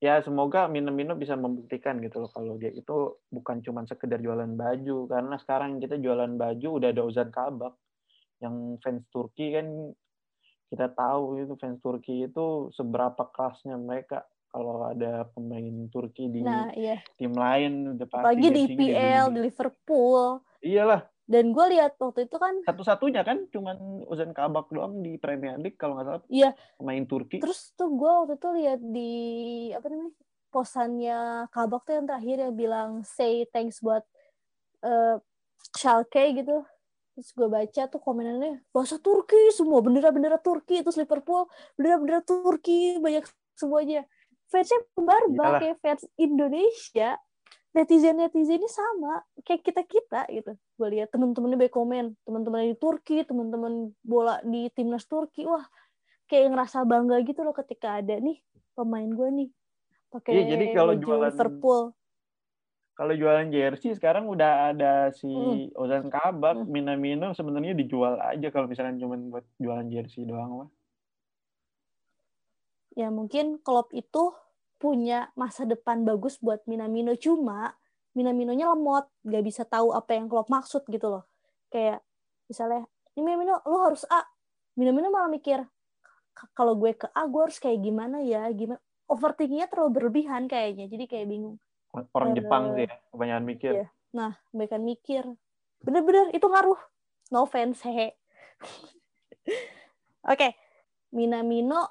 Ya 0.01 0.17
semoga 0.25 0.65
Minamino 0.65 1.13
bisa 1.13 1.37
membuktikan 1.37 2.01
gitu 2.01 2.25
loh 2.25 2.33
kalau 2.33 2.57
dia 2.57 2.73
itu 2.73 3.21
bukan 3.29 3.61
cuma 3.61 3.85
sekedar 3.85 4.21
jualan 4.21 4.49
baju. 4.57 5.09
Karena 5.09 5.37
sekarang 5.37 5.77
kita 5.81 6.01
jualan 6.01 6.41
baju 6.41 6.69
udah 6.81 6.89
ada 6.89 7.03
Ozan 7.05 7.29
Kabak 7.29 7.77
yang 8.41 8.81
fans 8.81 9.05
Turki 9.13 9.53
kan. 9.53 9.93
Kita 10.73 10.89
tahu 10.97 11.45
itu 11.45 11.53
fans 11.61 11.81
Turki 11.85 12.25
itu 12.29 12.73
seberapa 12.73 13.29
kelasnya 13.29 13.77
mereka 13.77 14.25
kalau 14.49 14.89
ada 14.89 15.29
pemain 15.37 15.89
Turki 15.93 16.33
di 16.33 16.41
nah, 16.41 16.73
iya. 16.73 17.05
tim 17.21 17.37
lain. 17.37 17.97
Udah 17.97 18.09
pasti 18.09 18.25
Apalagi 18.25 18.49
di 18.57 18.63
IPL 18.73 19.25
di 19.37 19.41
Liverpool. 19.45 20.41
Iyalah 20.65 21.05
dan 21.31 21.55
gue 21.55 21.67
lihat 21.71 21.95
waktu 22.03 22.27
itu 22.27 22.37
kan 22.43 22.59
satu-satunya 22.67 23.23
kan 23.23 23.47
cuman 23.55 24.03
Ozan 24.11 24.35
Kabak 24.35 24.75
doang 24.75 24.99
di 24.99 25.15
Premier 25.15 25.55
League 25.63 25.79
kalau 25.79 25.95
nggak 25.95 26.07
salah. 26.11 26.23
Iya. 26.27 26.51
Main 26.83 27.07
Turki. 27.07 27.39
Terus 27.39 27.71
tuh 27.79 27.87
gue 27.95 28.11
waktu 28.11 28.35
itu 28.35 28.49
lihat 28.59 28.81
di 28.83 29.13
apa 29.71 29.87
namanya 29.87 30.13
posannya 30.51 31.47
Kabak 31.55 31.87
tuh 31.87 31.95
yang 32.03 32.07
terakhir 32.11 32.37
yang 32.43 32.55
bilang 32.59 32.91
say 33.07 33.47
thanks 33.55 33.79
buat 33.79 34.03
uh, 34.83 35.23
Schalke 35.71 36.35
gitu. 36.35 36.67
Terus 37.15 37.31
gue 37.31 37.47
baca 37.47 37.83
tuh 37.87 38.01
komenannya 38.03 38.67
bahasa 38.75 38.99
Turki 38.99 39.55
semua 39.55 39.79
bendera-bendera 39.87 40.43
Turki 40.43 40.83
terus 40.83 40.99
Liverpool 40.99 41.47
bendera-bendera 41.79 42.27
Turki 42.27 42.99
banyak 42.99 43.23
semuanya. 43.55 44.03
Fansnya 44.51 44.83
pembarbar 44.99 45.63
kayak 45.63 45.79
fans 45.79 46.03
Indonesia 46.19 47.15
netizen 47.71 48.19
netizen 48.19 48.59
ini 48.59 48.67
sama 48.67 49.23
kayak 49.47 49.63
kita 49.63 49.83
kita 49.87 50.21
gitu 50.27 50.53
gue 50.59 50.89
lihat 50.91 51.15
temen-temennya 51.15 51.59
baik 51.67 51.75
komen 51.75 52.19
teman-teman 52.27 52.67
di 52.67 52.77
Turki 52.79 53.23
teman-teman 53.23 53.95
bola 54.03 54.43
di 54.43 54.67
timnas 54.75 55.07
Turki 55.07 55.47
wah 55.47 55.63
kayak 56.27 56.51
ngerasa 56.51 56.83
bangga 56.83 57.23
gitu 57.23 57.47
loh 57.47 57.55
ketika 57.55 58.03
ada 58.03 58.19
nih 58.19 58.43
pemain 58.75 59.07
gue 59.07 59.29
nih 59.31 59.49
pakai 60.11 60.33
iya, 60.35 60.45
jadi 60.59 60.67
kalau 60.75 60.99
jualan 60.99 61.31
Liverpool 61.31 61.95
kalau 63.01 63.17
jualan 63.17 63.49
jersey 63.49 63.97
sekarang 63.97 64.29
udah 64.29 64.77
ada 64.77 65.09
si 65.17 65.25
hmm. 65.25 65.73
Ozan 65.73 66.13
Kabak, 66.13 66.53
hmm. 66.53 66.69
Minamino 66.69 67.33
sebenarnya 67.33 67.73
dijual 67.73 68.21
aja 68.21 68.53
kalau 68.53 68.69
misalkan 68.69 69.01
cuma 69.01 69.17
buat 69.17 69.49
jualan 69.57 69.89
jersey 69.89 70.29
doang 70.29 70.61
lah. 70.61 70.71
Ya 72.93 73.09
mungkin 73.09 73.57
Klopp 73.65 73.97
itu 73.97 74.37
punya 74.81 75.29
masa 75.37 75.69
depan 75.69 76.09
bagus 76.09 76.41
buat 76.41 76.65
Minamino. 76.65 77.13
Cuma 77.21 77.77
Minaminonya 78.17 78.73
lemot 78.73 79.07
gak 79.23 79.45
bisa 79.45 79.63
tahu 79.69 79.93
apa 79.93 80.17
yang 80.17 80.27
Klopp 80.27 80.49
maksud 80.49 80.89
gitu 80.89 81.13
loh. 81.13 81.29
Kayak 81.69 82.01
misalnya 82.49 82.89
ini 83.15 83.23
Minamino 83.23 83.61
lo 83.69 83.77
harus 83.85 84.09
A. 84.09 84.25
Minamino 84.75 85.13
malah 85.13 85.29
mikir 85.29 85.61
kalau 86.57 86.73
gue 86.81 86.97
ke 86.97 87.07
A 87.13 87.29
gue 87.29 87.43
harus 87.45 87.61
kayak 87.61 87.85
gimana 87.85 88.25
ya? 88.25 88.49
Gimana 88.57 88.81
overthinkingnya 89.07 89.69
terlalu 89.69 90.01
berlebihan 90.01 90.49
kayaknya. 90.49 90.89
Jadi 90.89 91.05
kayak 91.05 91.29
bingung. 91.29 91.61
Orang 92.17 92.33
uh, 92.33 92.37
Jepang 92.41 92.73
sih 92.75 92.89
ya 92.89 92.95
kebanyakan 93.13 93.45
mikir. 93.45 93.73
Iya. 93.77 93.87
nah 94.11 94.33
kebanyakan 94.51 94.83
mikir. 94.83 95.23
Bener-bener 95.85 96.33
itu 96.33 96.47
ngaruh. 96.49 96.81
No 97.31 97.47
offense 97.47 97.85
hehe. 97.85 98.17
Oke. 100.25 100.35
Okay. 100.35 100.51
Minamino 101.11 101.91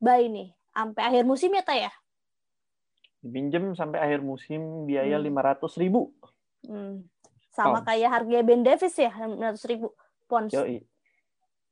bye 0.00 0.28
nih 0.28 0.55
sampai 0.76 1.02
akhir 1.08 1.24
musim 1.24 1.56
ya 1.56 1.64
tay 1.64 1.88
ya 1.88 1.92
dipinjem 3.24 3.72
sampai 3.72 3.98
akhir 3.98 4.20
musim 4.20 4.84
biaya 4.84 5.16
hmm. 5.16 5.24
lima 5.24 5.40
hmm. 5.40 5.48
ratus 5.48 5.72
ribu 5.80 6.12
hmm. 6.68 7.00
sama 7.56 7.80
pounds. 7.80 7.86
kayak 7.88 8.10
harga 8.12 8.38
Ben 8.44 8.60
Davis 8.60 8.94
ya 9.00 9.12
lima 9.24 9.56
ratus 9.56 9.64
ribu 9.64 9.96
pounds 10.28 10.52
Yoi. 10.52 10.84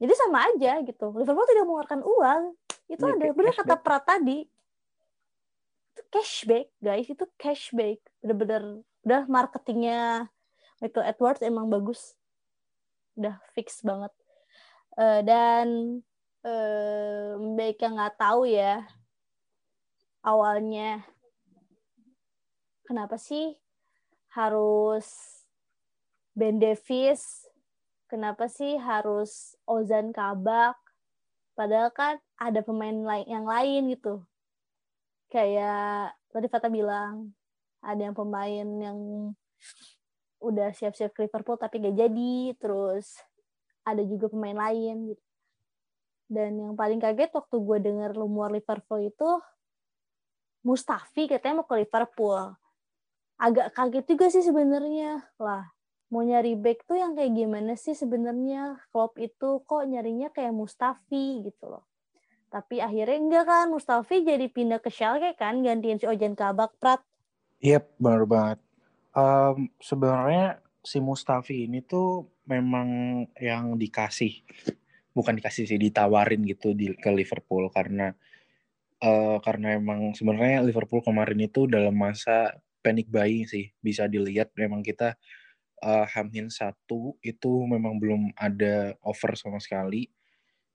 jadi 0.01 0.13
sama 0.17 0.49
aja 0.49 0.81
gitu 0.81 1.13
Liverpool 1.13 1.47
tidak 1.47 1.65
mengeluarkan 1.69 2.01
uang 2.01 2.43
itu 2.89 3.05
ya, 3.05 3.13
ada 3.13 3.27
benar 3.37 3.55
kata 3.55 3.77
Prat 3.77 4.03
tadi 4.09 4.49
itu 5.95 6.03
cashback 6.11 6.73
guys 6.81 7.07
itu 7.07 7.25
cashback 7.37 8.01
bener-bener 8.25 8.83
udah 9.05 9.23
marketingnya 9.29 10.33
Michael 10.81 11.07
Edwards 11.13 11.45
emang 11.45 11.69
bagus 11.71 12.17
udah 13.15 13.39
fix 13.55 13.79
banget 13.87 14.11
uh, 14.99 15.23
dan 15.23 16.01
uh, 16.45 17.41
baiknya 17.57 17.89
nggak 17.97 18.17
tahu 18.21 18.47
ya 18.47 18.85
awalnya 20.25 21.05
kenapa 22.85 23.17
sih 23.17 23.57
harus 24.33 25.07
Ben 26.35 26.59
Davis? 26.59 27.47
Kenapa 28.11 28.51
sih 28.51 28.75
harus 28.77 29.55
Ozan 29.65 30.11
Kabak? 30.11 30.77
Padahal 31.55 31.95
kan 31.95 32.19
ada 32.35 32.61
pemain 32.67 32.95
lain 32.95 33.27
yang 33.31 33.47
lain 33.47 33.95
gitu. 33.95 34.23
Kayak 35.31 36.15
tadi 36.35 36.47
Fata 36.51 36.67
bilang 36.67 37.31
ada 37.79 38.11
yang 38.11 38.17
pemain 38.17 38.67
yang 38.67 38.99
udah 40.43 40.75
siap-siap 40.77 41.15
Liverpool 41.17 41.57
tapi 41.57 41.81
gak 41.81 41.97
jadi 41.97 42.53
terus 42.61 43.17
ada 43.81 44.05
juga 44.05 44.29
pemain 44.29 44.69
lain 44.69 45.15
gitu 45.15 45.24
dan 46.35 46.59
yang 46.59 46.75
paling 46.75 46.99
kaget 46.99 47.31
waktu 47.31 47.57
gue 47.63 47.79
denger 47.79 48.11
rumor 48.19 48.51
Liverpool 48.51 49.07
itu 49.07 49.39
Mustafi 50.67 51.31
katanya 51.31 51.63
mau 51.63 51.69
ke 51.69 51.79
Liverpool. 51.79 52.59
Agak 53.39 53.71
kaget 53.77 54.05
juga 54.11 54.27
sih 54.33 54.43
sebenarnya. 54.43 55.23
Lah 55.39 55.71
mau 56.11 56.25
nyari 56.27 56.59
back 56.59 56.89
tuh 56.89 56.99
yang 56.99 57.15
kayak 57.15 57.37
gimana 57.37 57.79
sih 57.79 57.95
sebenarnya? 57.95 58.83
Klopp 58.91 59.21
itu 59.21 59.63
kok 59.63 59.85
nyarinya 59.87 60.33
kayak 60.35 60.57
Mustafi 60.57 61.45
gitu 61.47 61.69
loh. 61.69 61.85
Tapi 62.49 62.83
akhirnya 62.83 63.19
enggak 63.19 63.45
kan 63.47 63.67
Mustafi 63.71 64.25
jadi 64.25 64.51
pindah 64.51 64.81
ke 64.81 64.91
Schalke 64.91 65.37
kan 65.39 65.61
gantiin 65.63 66.01
si 66.01 66.09
Ojan 66.09 66.35
Kabak 66.35 66.75
Prat 66.81 67.05
Iya 67.65 67.81
yep, 67.81 67.97
benar 67.97 68.25
banget. 68.29 68.59
Um, 69.17 69.73
sebenarnya 69.81 70.61
si 70.85 71.01
Mustafi 71.01 71.65
ini 71.65 71.81
tuh 71.81 72.29
memang 72.45 73.25
yang 73.41 73.81
dikasih 73.81 74.45
bukan 75.15 75.39
dikasih 75.39 75.65
sih 75.71 75.79
ditawarin 75.79 76.43
gitu 76.45 76.75
di 76.75 76.93
ke 76.99 77.11
Liverpool 77.15 77.71
karena 77.71 78.13
uh, 79.05 79.39
karena 79.41 79.79
emang 79.79 80.13
sebenarnya 80.13 80.67
Liverpool 80.67 81.01
kemarin 81.01 81.39
itu 81.47 81.71
dalam 81.71 81.95
masa 81.95 82.57
panic 82.85 83.09
buying 83.09 83.49
sih. 83.49 83.73
Bisa 83.81 84.09
dilihat 84.09 84.53
memang 84.59 84.85
kita 84.85 85.17
uh, 85.81 86.07
Hamin 86.09 86.53
satu 86.53 87.17
itu 87.25 87.53
memang 87.65 87.97
belum 87.97 88.37
ada 88.37 88.93
offer 89.01 89.37
sama 89.39 89.59
sekali. 89.63 90.09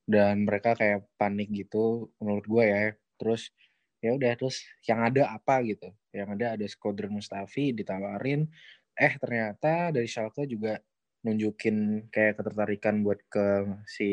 Dan 0.09 0.49
mereka 0.49 0.73
kayak 0.73 1.05
panik 1.21 1.53
gitu 1.53 2.09
menurut 2.17 2.45
gue 2.49 2.63
ya. 2.65 2.85
Terus 3.21 3.53
ya 4.01 4.15
udah 4.15 4.33
terus 4.39 4.65
yang 4.89 5.05
ada 5.05 5.29
apa 5.29 5.61
gitu? 5.61 5.93
Yang 6.09 6.29
ada 6.39 6.45
ada 6.57 6.65
Squadron 6.65 7.13
Mustafi 7.21 7.77
ditawarin. 7.77 8.49
Eh 8.97 9.13
ternyata 9.21 9.93
dari 9.93 10.09
Schalke 10.09 10.49
juga 10.49 10.81
nunjukin 11.23 12.07
kayak 12.13 12.39
ketertarikan 12.39 13.03
buat 13.03 13.19
ke 13.27 13.67
si 13.85 14.09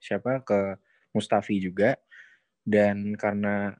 siapa 0.00 0.44
ke 0.44 0.76
Mustafi 1.16 1.58
juga. 1.62 1.96
Dan 2.66 3.14
karena 3.14 3.72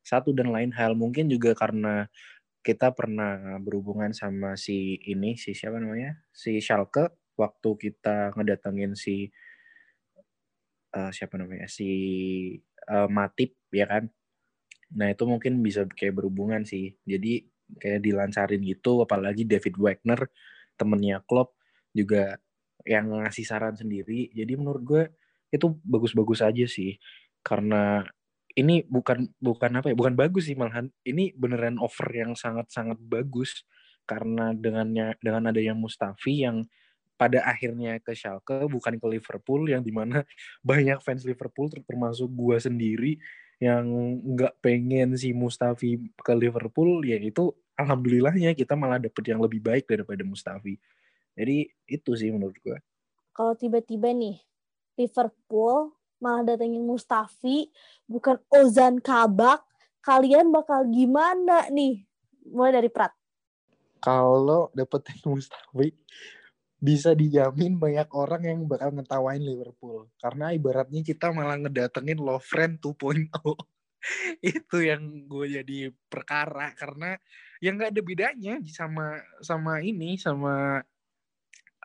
satu 0.00 0.32
dan 0.32 0.50
lain 0.50 0.72
hal 0.72 0.96
mungkin 0.96 1.28
juga 1.28 1.52
karena 1.52 2.08
kita 2.60 2.92
pernah 2.92 3.56
berhubungan 3.60 4.12
sama 4.12 4.56
si 4.56 5.00
ini 5.08 5.36
si 5.36 5.52
siapa 5.56 5.80
namanya? 5.80 6.20
Si 6.32 6.60
Schalke 6.60 7.12
waktu 7.36 7.70
kita 7.76 8.36
ngedatengin 8.36 8.96
si 8.96 9.28
uh, 10.96 11.12
siapa 11.12 11.36
namanya? 11.40 11.68
Si 11.68 11.88
uh, 12.90 13.08
Matip 13.08 13.56
ya 13.72 13.86
kan? 13.88 14.08
Nah 14.96 15.12
itu 15.12 15.24
mungkin 15.28 15.62
bisa 15.62 15.86
kayak 15.86 16.16
berhubungan 16.20 16.66
sih. 16.66 16.96
Jadi 17.06 17.44
kayak 17.78 18.02
dilancarin 18.02 18.62
gitu 18.66 19.04
apalagi 19.06 19.46
David 19.46 19.78
Wagner 19.78 20.26
temennya 20.74 21.22
Klopp 21.22 21.59
juga 21.94 22.38
yang 22.86 23.10
ngasih 23.10 23.44
saran 23.44 23.76
sendiri. 23.76 24.30
Jadi 24.32 24.52
menurut 24.56 24.82
gue 24.82 25.02
itu 25.50 25.66
bagus-bagus 25.84 26.40
aja 26.44 26.64
sih. 26.66 26.96
Karena 27.42 28.04
ini 28.58 28.82
bukan 28.84 29.30
bukan 29.38 29.70
apa 29.78 29.92
ya 29.92 29.96
bukan 29.96 30.14
bagus 30.18 30.50
sih 30.50 30.56
malahan. 30.58 30.90
Ini 31.04 31.34
beneran 31.36 31.76
offer 31.80 32.08
yang 32.12 32.32
sangat-sangat 32.38 32.98
bagus. 33.00 33.64
Karena 34.08 34.50
dengannya 34.56 35.14
dengan 35.22 35.52
adanya 35.54 35.74
Mustafi 35.76 36.42
yang 36.46 36.66
pada 37.20 37.44
akhirnya 37.44 38.00
ke 38.00 38.16
Schalke 38.16 38.64
bukan 38.64 38.96
ke 38.96 39.06
Liverpool 39.12 39.68
yang 39.68 39.84
di 39.84 39.92
mana 39.92 40.24
banyak 40.64 41.04
fans 41.04 41.28
Liverpool 41.28 41.68
termasuk 41.68 42.32
gua 42.32 42.56
sendiri 42.56 43.20
yang 43.60 43.84
nggak 44.24 44.56
pengen 44.64 45.20
si 45.20 45.36
Mustafi 45.36 46.00
ke 46.16 46.32
Liverpool 46.32 47.04
ya 47.04 47.20
itu 47.20 47.52
alhamdulillahnya 47.76 48.56
kita 48.56 48.72
malah 48.72 48.96
dapet 48.96 49.20
yang 49.28 49.36
lebih 49.44 49.60
baik 49.60 49.84
daripada 49.84 50.24
Mustafi 50.24 50.80
jadi 51.40 51.64
itu 51.88 52.12
sih 52.12 52.28
menurut 52.28 52.56
gua 52.60 52.76
kalau 53.32 53.56
tiba-tiba 53.56 54.12
nih 54.12 54.36
Liverpool 55.00 55.96
malah 56.20 56.44
datengin 56.44 56.84
Mustafi, 56.84 57.72
bukan 58.04 58.36
Ozan 58.52 59.00
Kabak, 59.00 59.64
kalian 60.04 60.52
bakal 60.52 60.84
gimana 60.92 61.66
nih? 61.72 62.04
Mulai 62.52 62.76
dari 62.84 62.90
Prat. 62.92 63.16
Kalau 64.04 64.68
dapetin 64.76 65.16
Mustafi, 65.24 65.96
bisa 66.80 67.16
dijamin 67.16 67.80
banyak 67.80 68.08
orang 68.12 68.42
yang 68.44 68.58
bakal 68.68 68.92
ngetawain 68.92 69.40
Liverpool. 69.40 70.12
Karena 70.20 70.52
ibaratnya 70.52 71.00
kita 71.00 71.32
malah 71.32 71.56
ngedatengin 71.56 72.20
Lovren 72.20 72.76
2.0. 72.76 73.32
itu 74.40 74.76
yang 74.80 75.28
gue 75.28 75.60
jadi 75.60 75.92
perkara 76.08 76.72
karena 76.72 77.20
yang 77.60 77.76
nggak 77.76 77.92
ada 77.92 78.00
bedanya 78.00 78.54
sama 78.64 79.20
sama 79.44 79.84
ini 79.84 80.16
sama 80.16 80.80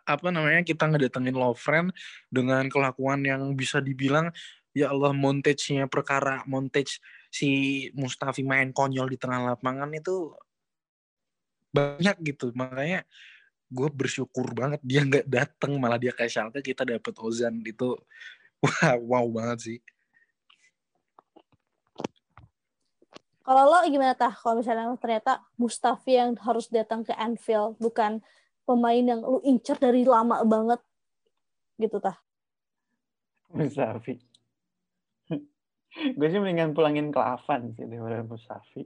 apa 0.05 0.29
namanya 0.29 0.61
kita 0.61 0.85
ngedatengin 0.85 1.33
Lovren 1.33 1.89
dengan 2.29 2.69
kelakuan 2.69 3.25
yang 3.25 3.57
bisa 3.57 3.81
dibilang 3.81 4.29
ya 4.75 4.93
Allah 4.93 5.15
montage-nya 5.15 5.89
perkara 5.89 6.45
montage 6.45 7.01
si 7.33 7.49
Mustafi 7.97 8.45
main 8.45 8.69
konyol 8.69 9.09
di 9.11 9.17
tengah 9.17 9.55
lapangan 9.55 9.89
itu 9.91 10.31
banyak 11.75 12.15
gitu. 12.23 12.55
Makanya 12.55 13.03
gue 13.67 13.89
bersyukur 13.89 14.55
banget 14.55 14.79
dia 14.85 15.01
nggak 15.03 15.27
dateng 15.27 15.75
malah 15.81 15.99
dia 15.99 16.15
kayak 16.15 16.31
Schalke 16.31 16.61
kita 16.63 16.87
dapet 16.87 17.15
Ozan. 17.19 17.59
Itu 17.65 17.99
wah 18.63 18.95
wow 18.99 19.27
banget 19.27 19.59
sih. 19.59 19.79
Kalau 23.45 23.69
lo 23.69 23.77
gimana 23.85 24.17
tah? 24.17 24.33
Kalau 24.33 24.57
misalnya 24.57 24.89
ternyata 24.97 25.37
Mustafi 25.61 26.17
yang 26.17 26.33
harus 26.41 26.65
datang 26.65 27.05
ke 27.05 27.13
Anfield 27.13 27.77
bukan 27.77 28.17
pemain 28.65 29.03
yang 29.05 29.21
lu 29.21 29.39
incer 29.45 29.77
dari 29.77 30.03
lama 30.03 30.41
banget. 30.43 30.81
Gitu 31.77 31.97
tah. 32.01 32.17
Mustafi 33.55 34.35
gue 35.95 36.27
sih 36.27 36.39
mendingan 36.39 36.75
pulangin 36.75 37.07
ke 37.09 37.19
Avan 37.19 37.71
sih 37.71 37.87
daripada 37.87 38.19
Mustafi. 38.27 38.83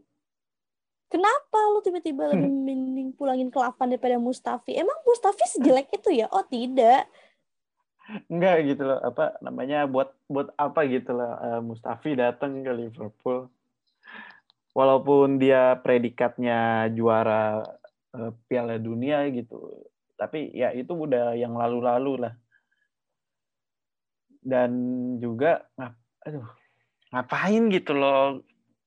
Kenapa 1.10 1.58
lu 1.74 1.82
tiba-tiba 1.82 2.30
lebih 2.30 2.54
mending 2.54 3.10
pulangin 3.18 3.50
ke 3.50 3.58
Avan 3.58 3.90
daripada 3.90 4.22
Mustafi? 4.22 4.78
Emang 4.78 4.94
Mustafi 5.02 5.42
sejelek 5.50 5.90
itu 5.98 6.14
ya? 6.14 6.30
Oh 6.30 6.46
tidak. 6.46 7.10
Enggak 8.30 8.62
gitu 8.70 8.86
loh. 8.86 9.02
Apa 9.02 9.42
namanya 9.42 9.90
buat 9.90 10.14
buat 10.30 10.54
apa 10.54 10.86
gitu 10.86 11.18
loh. 11.18 11.34
Uh, 11.42 11.62
Mustafi 11.66 12.14
datang 12.14 12.62
ke 12.62 12.70
Liverpool. 12.70 13.50
Walaupun 14.78 15.42
dia 15.42 15.82
predikatnya 15.82 16.94
juara 16.94 17.66
uh, 18.16 18.32
Piala 18.50 18.82
Dunia 18.82 19.28
gitu. 19.30 19.86
Tapi 20.20 20.52
ya 20.52 20.74
itu 20.76 20.92
udah 20.92 21.36
yang 21.38 21.56
lalu-lalu 21.56 22.28
lah. 22.28 22.34
Dan 24.40 24.72
juga 25.20 25.68
ngap, 25.76 25.94
aduh, 26.26 26.48
ngapain 27.12 27.64
gitu 27.72 27.92
loh? 27.96 28.44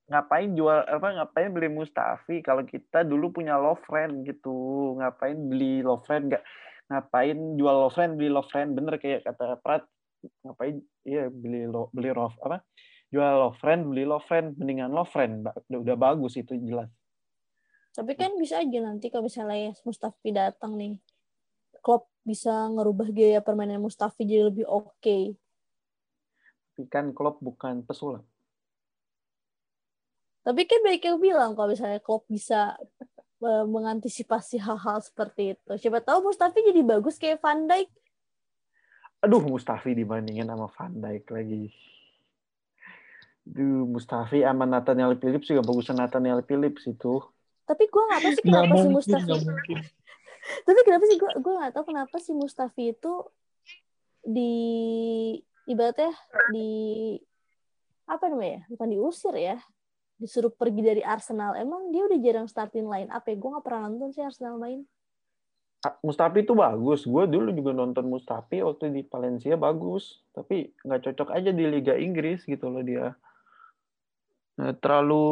Ngapain 0.08 0.52
jual 0.52 0.84
apa 0.84 1.08
ngapain 1.22 1.50
beli 1.54 1.72
Mustafi 1.72 2.44
kalau 2.44 2.66
kita 2.66 3.04
dulu 3.06 3.32
punya 3.32 3.56
Lovren 3.56 4.26
gitu? 4.28 4.92
Ngapain 5.00 5.38
beli 5.48 5.80
Lovren 5.80 6.28
nggak 6.28 6.44
ngapain 6.92 7.38
jual 7.56 7.76
Lovren 7.88 8.20
beli 8.20 8.28
Lovren 8.28 8.76
bener 8.76 9.00
kayak 9.00 9.24
kata 9.24 9.56
Prat 9.60 9.88
ngapain 10.44 10.78
iya 11.08 11.32
beli 11.32 11.64
lo, 11.64 11.88
beli 11.96 12.12
Rov 12.12 12.36
apa? 12.44 12.60
Jual 13.08 13.40
Lovren 13.40 13.88
beli 13.88 14.04
Lovren 14.04 14.52
mendingan 14.56 14.92
Lovren 14.92 15.40
udah, 15.44 15.80
udah 15.80 15.96
bagus 15.96 16.36
itu 16.36 16.52
jelas 16.60 16.92
tapi 17.92 18.16
kan 18.16 18.32
bisa 18.40 18.64
aja 18.64 18.78
nanti 18.80 19.12
kalau 19.12 19.28
misalnya 19.28 19.76
Mustafi 19.84 20.32
datang 20.32 20.80
nih, 20.80 20.96
Klopp 21.84 22.08
bisa 22.24 22.72
ngerubah 22.72 23.12
gaya 23.12 23.44
permainan 23.44 23.84
Mustafi 23.84 24.24
jadi 24.24 24.48
lebih 24.48 24.64
oke. 24.64 24.96
Okay. 24.96 25.36
Tapi 26.72 26.88
kan 26.88 27.12
Klopp 27.12 27.44
bukan 27.44 27.84
pesulap. 27.84 28.24
Tapi 30.42 30.66
kan 30.66 30.80
baik 30.82 31.04
yang 31.04 31.20
bilang 31.20 31.52
kalau 31.52 31.70
misalnya 31.70 32.00
Klopp 32.00 32.24
bisa 32.32 32.80
e, 33.38 33.50
mengantisipasi 33.68 34.58
hal-hal 34.58 34.98
seperti 35.04 35.54
itu. 35.54 35.70
Siapa 35.76 36.00
tahu 36.00 36.32
Mustafi 36.32 36.64
jadi 36.64 36.80
bagus 36.80 37.20
kayak 37.20 37.44
Van 37.44 37.68
Dijk. 37.68 37.92
Aduh, 39.22 39.44
Mustafi 39.44 39.94
dibandingin 39.94 40.48
sama 40.48 40.66
Van 40.72 40.96
Dijk 40.96 41.28
lagi. 41.28 41.70
Duh, 43.44 43.84
Mustafi 43.84 44.42
sama 44.42 44.64
Nathaniel 44.64 45.14
Phillips 45.20 45.46
juga 45.52 45.62
bagusan 45.62 46.00
Nathaniel 46.00 46.40
Phillips 46.42 46.88
itu 46.88 47.22
tapi 47.72 47.88
gue 47.88 48.02
gak 48.12 48.20
tahu 48.20 48.32
sih 48.36 48.44
kenapa 48.44 48.74
si 48.76 48.88
Mustafi 48.92 49.32
tapi 50.68 50.80
kenapa 50.84 51.04
sih 51.08 51.16
gue 51.16 51.30
gue 51.40 51.52
gak 51.56 51.72
tahu 51.72 51.84
kenapa 51.88 52.16
si 52.20 52.32
Mustafi 52.36 52.84
itu 52.92 53.12
di 54.20 54.52
ibaratnya 55.64 56.12
di 56.52 56.70
apa 58.04 58.28
namanya 58.28 58.68
bukan 58.68 58.88
diusir 58.92 59.32
ya 59.40 59.56
disuruh 60.20 60.52
pergi 60.52 60.84
dari 60.84 61.02
Arsenal 61.02 61.56
emang 61.56 61.88
dia 61.90 62.04
udah 62.04 62.18
jarang 62.20 62.46
starting 62.46 62.86
line 62.86 63.08
apa 63.08 63.32
ya 63.32 63.36
gue 63.40 63.48
nggak 63.48 63.64
pernah 63.64 63.88
nonton 63.88 64.12
sih 64.12 64.20
Arsenal 64.20 64.60
main 64.60 64.84
Mustafi 66.06 66.46
itu 66.46 66.54
bagus. 66.54 67.02
Gue 67.02 67.26
dulu 67.26 67.50
juga 67.50 67.74
nonton 67.74 68.06
Mustafi 68.06 68.62
waktu 68.62 68.94
di 68.94 69.02
Valencia 69.02 69.58
bagus, 69.58 70.22
tapi 70.30 70.70
nggak 70.86 71.10
cocok 71.10 71.28
aja 71.34 71.50
di 71.50 71.64
Liga 71.66 71.98
Inggris 71.98 72.46
gitu 72.46 72.70
loh 72.70 72.86
dia. 72.86 73.18
Nah, 74.62 74.78
terlalu 74.78 75.26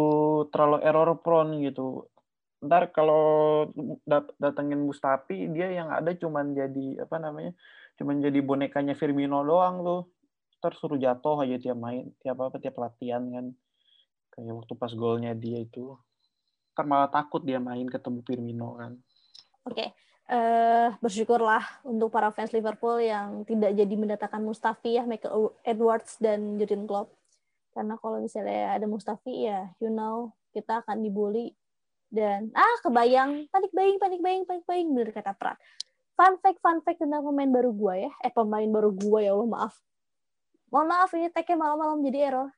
terlalu 0.51 0.83
error 0.83 1.23
prone 1.23 1.63
gitu. 1.63 2.11
Ntar 2.61 2.93
kalau 2.93 3.69
dat 4.05 4.29
datengin 4.37 4.85
Mustafi 4.85 5.49
dia 5.49 5.73
yang 5.73 5.89
ada 5.89 6.13
cuman 6.13 6.53
jadi 6.53 7.05
apa 7.05 7.17
namanya? 7.17 7.57
Cuman 7.97 8.21
jadi 8.21 8.39
bonekanya 8.45 8.93
Firmino 8.97 9.41
doang 9.45 9.81
tuh. 9.81 10.03
Ntar 10.61 10.77
suruh 10.77 11.01
jatuh 11.01 11.41
aja 11.45 11.57
tiap 11.57 11.79
main, 11.81 12.13
tiap 12.21 12.37
apa 12.41 12.61
tiap 12.61 12.77
latihan 12.77 13.25
kan. 13.33 13.47
Kayak 14.37 14.55
waktu 14.61 14.73
pas 14.77 14.93
golnya 14.93 15.33
dia 15.33 15.61
itu. 15.65 15.97
Ntar 16.77 16.85
malah 16.85 17.09
takut 17.09 17.41
dia 17.41 17.57
main 17.57 17.89
ketemu 17.89 18.21
Firmino 18.25 18.77
kan. 18.77 18.93
Oke. 19.65 19.75
Okay 19.75 19.89
uh, 20.31 20.89
bersyukurlah 21.03 21.63
untuk 21.83 22.09
para 22.15 22.31
fans 22.31 22.55
Liverpool 22.55 23.03
yang 23.03 23.43
tidak 23.45 23.75
jadi 23.75 23.95
mendatangkan 23.99 24.41
Mustafi 24.41 24.97
ya 24.97 25.05
Michael 25.05 25.53
Edwards 25.67 26.17
dan 26.23 26.57
Jurgen 26.57 26.87
Klopp 26.87 27.13
karena 27.75 27.99
kalau 27.99 28.23
misalnya 28.23 28.79
ada 28.79 28.87
Mustafi 28.87 29.51
ya 29.51 29.71
you 29.83 29.91
know 29.91 30.35
kita 30.55 30.83
akan 30.83 31.03
dibully 31.03 31.55
dan 32.11 32.51
ah 32.53 32.77
kebayang. 32.83 33.47
Panik 33.49 33.73
buying 33.73 33.97
panik 34.03 34.21
buying 34.21 34.45
panik 34.45 34.65
buying 34.67 34.89
bener 34.93 35.15
kata 35.15 35.33
Prat 35.39 35.57
fun 36.21 36.37
fact 36.45 36.61
fun 36.61 36.85
fact 36.85 37.01
tentang 37.01 37.25
pemain 37.25 37.49
baru 37.49 37.71
gua 37.73 37.95
ya. 37.97 38.13
Eh 38.21 38.29
pemain 38.29 38.69
baru 38.69 38.93
gua 38.93 39.25
ya 39.25 39.33
Allah 39.33 39.49
maaf. 39.49 39.75
Mohon 40.69 40.87
maaf 40.93 41.11
ini 41.17 41.33
tagnya 41.33 41.57
malam-malam 41.57 42.05
jadi 42.05 42.19
error. 42.29 42.51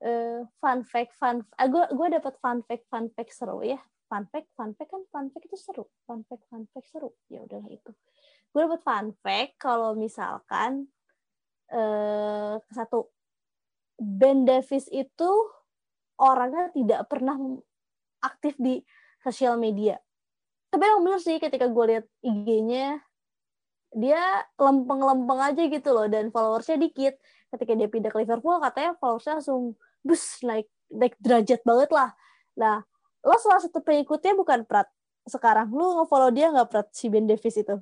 Uh, 0.00 0.48
fun 0.60 0.84
fact 0.84 1.16
fun 1.16 1.40
uh, 1.56 1.68
gua 1.72 1.88
gua 1.92 2.12
dapat 2.12 2.36
fun 2.36 2.60
fact 2.68 2.84
fun 2.92 3.08
fact 3.16 3.32
seru 3.32 3.64
ya. 3.64 3.80
Fun 4.12 4.28
fact 4.28 4.52
fun 4.52 4.76
fact 4.76 4.92
kan 4.92 5.02
fun 5.08 5.32
fact 5.32 5.44
itu 5.48 5.56
seru. 5.56 5.88
Fun 6.04 6.20
fact 6.28 6.44
fun 6.52 6.68
fact 6.68 6.92
seru. 6.92 7.16
Ya 7.32 7.40
udahlah 7.48 7.72
itu. 7.72 7.94
Gue 8.50 8.66
dapat 8.66 8.82
fun 8.82 9.06
fact 9.22 9.62
kalau 9.62 9.94
misalkan 9.94 10.90
eh, 11.70 12.58
satu 12.74 13.14
Ben 13.94 14.42
Davis 14.42 14.90
itu 14.90 15.30
orangnya 16.18 16.74
tidak 16.74 17.06
pernah 17.06 17.38
aktif 18.20 18.56
di 18.56 18.84
sosial 19.20 19.56
media. 19.60 20.00
Tapi 20.70 20.86
yang 20.86 21.02
bener 21.02 21.20
sih 21.20 21.36
ketika 21.42 21.66
gue 21.66 21.84
lihat 21.90 22.06
IG-nya 22.22 23.02
dia 23.90 24.22
lempeng-lempeng 24.54 25.40
aja 25.42 25.62
gitu 25.66 25.90
loh 25.90 26.06
dan 26.06 26.30
followersnya 26.30 26.78
dikit. 26.78 27.18
Ketika 27.50 27.72
dia 27.74 27.88
pindah 27.90 28.10
ke 28.14 28.22
Liverpool 28.22 28.62
katanya 28.62 28.94
followersnya 29.02 29.42
langsung 29.42 29.74
bus 30.06 30.40
naik 30.46 30.70
naik 30.94 31.18
derajat 31.18 31.60
banget 31.66 31.90
lah. 31.90 32.14
Nah 32.54 32.86
lo 33.26 33.34
salah 33.42 33.60
satu 33.60 33.82
pengikutnya 33.82 34.38
bukan 34.38 34.62
Prat. 34.62 34.86
Sekarang 35.26 35.68
lu 35.74 36.00
ngefollow 36.00 36.30
dia 36.30 36.54
nggak 36.54 36.68
Prat 36.70 36.86
si 36.94 37.10
Ben 37.10 37.26
Davis 37.26 37.58
itu? 37.58 37.76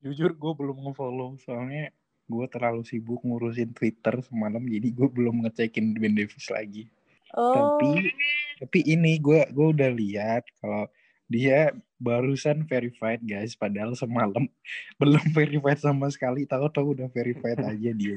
Jujur 0.00 0.32
gue 0.32 0.52
belum 0.56 0.80
ngefollow. 0.88 1.36
Soalnya 1.44 1.92
gue 2.24 2.46
terlalu 2.48 2.82
sibuk 2.88 3.20
ngurusin 3.20 3.76
Twitter 3.76 4.16
semalam 4.24 4.64
jadi 4.64 4.88
gue 4.88 5.08
belum 5.12 5.44
ngecekin 5.44 5.92
Ben 6.00 6.16
Davis 6.16 6.48
lagi 6.48 6.88
oh. 7.34 7.78
tapi 7.78 8.14
tapi 8.62 8.78
ini 8.86 9.18
gue 9.18 9.44
gue 9.50 9.66
udah 9.74 9.90
lihat 9.92 10.46
kalau 10.62 10.88
dia 11.28 11.72
barusan 11.98 12.68
verified 12.68 13.20
guys 13.24 13.56
padahal 13.56 13.96
semalam 13.96 14.44
belum 15.00 15.24
verified 15.34 15.80
sama 15.80 16.08
sekali 16.12 16.46
tahu-tahu 16.46 16.98
udah 17.00 17.08
verified 17.10 17.58
aja 17.70 17.90
dia 17.92 18.16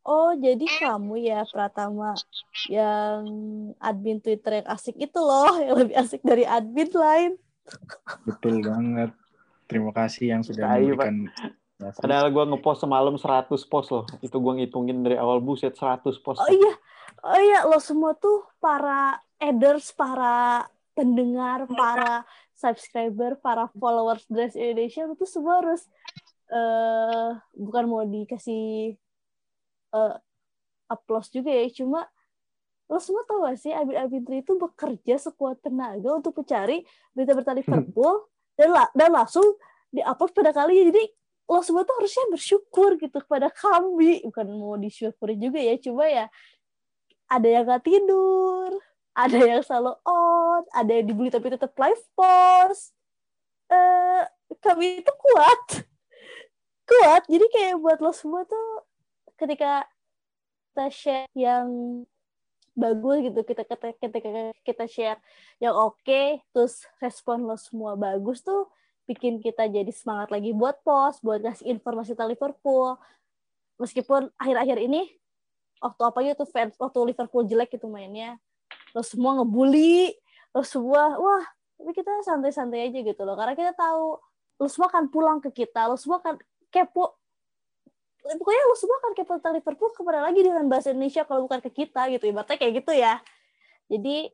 Oh, 0.00 0.32
jadi 0.32 0.64
kamu 0.64 1.28
ya 1.28 1.44
Pratama 1.44 2.16
yang 2.72 3.20
admin 3.76 4.16
Twitter 4.18 4.64
yang 4.64 4.68
asik 4.72 4.96
itu 4.96 5.20
loh, 5.20 5.60
yang 5.60 5.76
lebih 5.76 5.96
asik 6.00 6.24
dari 6.24 6.48
admin 6.48 6.88
lain. 6.88 7.32
Betul 8.26 8.64
banget. 8.64 9.12
Terima 9.68 9.92
kasih 9.92 10.34
yang 10.34 10.42
sudah 10.42 10.72
Ayo, 10.72 10.96
memberikan 10.96 11.28
Padahal 11.80 12.28
gue 12.28 12.44
ngepost 12.44 12.84
semalam 12.84 13.16
100 13.16 13.48
post 13.64 13.88
loh. 13.88 14.04
Itu 14.20 14.36
gue 14.36 14.52
ngitungin 14.60 15.00
dari 15.00 15.16
awal 15.16 15.40
buset 15.40 15.72
100 15.72 16.12
post. 16.20 16.40
Oh 16.40 16.50
iya. 16.52 16.74
Oh 17.20 17.36
iya, 17.40 17.68
lo 17.68 17.76
semua 17.80 18.16
tuh 18.16 18.48
para 18.60 19.20
adders, 19.36 19.92
para 19.92 20.64
pendengar, 20.96 21.68
para 21.80 22.24
subscriber, 22.56 23.36
para 23.40 23.68
followers 23.76 24.24
Dress 24.28 24.56
Indonesia 24.56 25.08
itu 25.08 25.26
semua 25.28 25.64
harus 25.64 25.84
uh, 26.52 27.36
bukan 27.56 27.84
mau 27.88 28.04
dikasih 28.04 28.96
uh, 29.96 30.16
applause 30.90 31.32
juga 31.32 31.54
ya 31.54 31.70
cuma 31.72 32.04
lo 32.90 32.98
semua 32.98 33.22
tahu 33.22 33.46
gak 33.46 33.56
sih 33.62 33.70
Abid 33.70 33.94
Abidri 33.94 34.42
itu 34.42 34.58
bekerja 34.58 35.14
sekuat 35.30 35.62
tenaga 35.62 36.10
untuk 36.10 36.34
mencari 36.42 36.82
berita-berita 37.14 37.54
Liverpool 37.54 38.26
dan 38.58 38.74
la 38.74 38.90
dan 38.92 39.14
langsung 39.14 39.46
diupload 39.94 40.34
pada 40.34 40.50
kali 40.50 40.90
jadi 40.90 41.04
lo 41.50 41.62
semua 41.66 41.82
tuh 41.82 41.98
harusnya 41.98 42.30
bersyukur 42.30 42.94
gitu 42.94 43.18
kepada 43.26 43.50
kami. 43.50 44.22
Bukan 44.22 44.46
mau 44.54 44.78
disyukuri 44.78 45.34
juga 45.34 45.58
ya 45.58 45.74
cuma 45.82 46.06
ya 46.06 46.30
ada 47.30 47.46
yang 47.46 47.62
gak 47.64 47.86
tidur 47.86 48.74
ada 49.14 49.38
yang 49.38 49.62
selalu 49.62 49.94
on 50.04 50.62
ada 50.74 50.90
yang 50.90 51.06
dibully 51.06 51.30
tapi 51.30 51.54
tetap 51.54 51.72
live 51.78 52.04
post 52.18 52.92
uh, 53.70 54.26
kami 54.58 55.00
itu 55.00 55.12
kuat. 55.14 55.62
Kuat 56.90 57.22
jadi 57.30 57.46
kayak 57.54 57.74
buat 57.78 57.98
lo 58.02 58.10
semua 58.10 58.42
tuh 58.42 58.82
ketika 59.38 59.86
kita 60.70 60.86
share 60.90 61.30
yang 61.38 61.66
bagus 62.74 63.30
gitu 63.30 63.40
kita 63.46 63.62
ketika 63.62 64.18
kita, 64.18 64.42
kita 64.66 64.84
share 64.90 65.18
yang 65.62 65.74
oke 65.74 65.98
okay, 66.02 66.42
terus 66.50 66.82
respon 66.98 67.46
lo 67.46 67.54
semua 67.54 67.94
bagus 67.94 68.42
tuh 68.42 68.66
bikin 69.06 69.38
kita 69.38 69.70
jadi 69.70 69.90
semangat 69.90 70.34
lagi 70.34 70.50
buat 70.50 70.82
post 70.82 71.22
buat 71.22 71.42
ngasih 71.42 71.70
informasi 71.78 72.18
tentang 72.18 72.34
Liverpool. 72.34 72.98
Meskipun 73.78 74.28
akhir-akhir 74.36 74.76
ini 74.82 75.08
waktu 75.80 76.02
apa 76.04 76.18
gitu 76.22 76.44
fans 76.46 76.76
waktu 76.76 76.98
Liverpool 77.10 77.48
jelek 77.48 77.74
gitu 77.74 77.88
mainnya. 77.88 78.36
Lo 78.92 79.00
semua 79.00 79.40
ngebully 79.40 80.14
lo 80.52 80.62
semua 80.66 81.16
wah 81.16 81.44
tapi 81.80 81.96
kita 81.96 82.12
santai-santai 82.22 82.92
aja 82.92 83.00
gitu 83.00 83.22
loh. 83.24 83.34
Karena 83.34 83.56
kita 83.56 83.72
tahu 83.72 84.20
lo 84.60 84.66
semua 84.68 84.92
akan 84.92 85.04
pulang 85.08 85.38
ke 85.40 85.50
kita 85.64 85.88
lo 85.88 85.96
semua 85.96 86.20
akan 86.20 86.36
kepo. 86.68 87.16
Pokoknya 88.20 88.62
lo 88.68 88.76
semua 88.76 89.00
kan 89.00 89.12
kepo 89.16 89.32
tentang 89.40 89.56
Liverpool 89.56 89.90
ke 89.96 90.00
mana 90.04 90.28
lagi 90.28 90.44
dengan 90.44 90.68
bahasa 90.68 90.92
Indonesia 90.92 91.24
kalau 91.24 91.48
bukan 91.48 91.64
ke 91.64 91.72
kita 91.72 92.12
gitu. 92.12 92.28
Ibaratnya 92.28 92.60
kayak 92.60 92.74
gitu 92.84 92.92
ya. 92.92 93.16
Jadi 93.88 94.28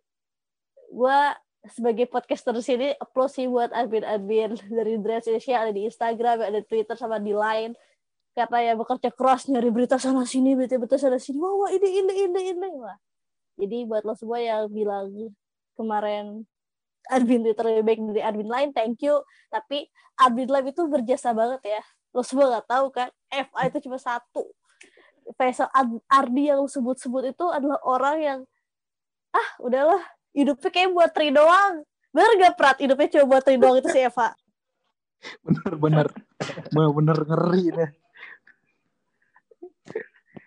gue 0.90 1.18
sebagai 1.66 2.06
podcaster 2.06 2.54
sini 2.62 2.94
applause 2.98 3.38
sih 3.38 3.46
buat 3.50 3.74
admin-admin 3.74 4.54
dari 4.70 4.98
Dress 5.02 5.26
Indonesia 5.26 5.54
ada 5.59 5.72
di 5.74 5.82
Instagram 5.87 6.37
ada 6.46 6.59
di 6.62 6.66
Twitter 6.66 6.94
sama 6.94 7.18
di 7.18 7.35
Line 7.35 7.74
karena 8.37 8.59
ya 8.61 8.72
bekerja 8.77 9.09
keras 9.16 9.49
nyari 9.49 9.72
berita 9.72 9.96
sana 9.96 10.29
sini 10.29 10.53
berita 10.53 10.77
berita 10.77 11.01
sana 11.01 11.16
sini. 11.16 11.40
Wah, 11.40 11.57
wah 11.57 11.70
ini 11.72 12.05
ini 12.05 12.12
ini 12.29 12.40
ini. 12.53 12.68
Wah. 12.77 13.01
Jadi 13.57 13.88
buat 13.88 14.05
lo 14.05 14.12
semua 14.12 14.37
yang 14.44 14.68
bilang 14.68 15.09
kemarin 15.72 16.44
admin 17.09 17.40
Twitter 17.40 17.64
lebih 17.64 17.85
baik 17.88 18.01
dari 18.12 18.20
admin 18.20 18.51
lain 18.53 18.68
thank 18.77 19.01
you. 19.01 19.25
Tapi 19.49 19.88
admin 20.20 20.53
live 20.53 20.68
itu 20.68 20.85
berjasa 20.85 21.33
banget 21.33 21.81
ya. 21.81 21.83
Lo 22.12 22.20
semua 22.20 22.53
nggak 22.53 22.68
tahu 22.68 22.92
kan 22.92 23.09
FA 23.33 23.61
itu 23.72 23.88
cuma 23.88 23.96
satu. 23.96 24.44
Faisal 25.40 25.72
Ardi 26.07 26.53
yang 26.53 26.68
sebut-sebut 26.68 27.33
itu 27.33 27.46
adalah 27.49 27.81
orang 27.88 28.16
yang 28.20 28.38
ah 29.33 29.49
udahlah 29.64 29.99
hidupnya 30.37 30.68
kayak 30.68 30.92
buat 30.92 31.11
tri 31.16 31.33
doang. 31.33 31.88
Bener 32.12 32.31
gak 32.38 32.55
Prat? 32.55 32.77
Hidupnya 32.79 33.09
cuma 33.16 33.25
buat 33.37 33.42
tri 33.42 33.57
doang 33.57 33.81
itu 33.81 33.88
si 33.90 34.01
Eva 34.05 34.37
bener-bener 35.44 36.07
bener-bener 36.70 37.18
ngeri 37.25 37.64
deh 37.72 37.90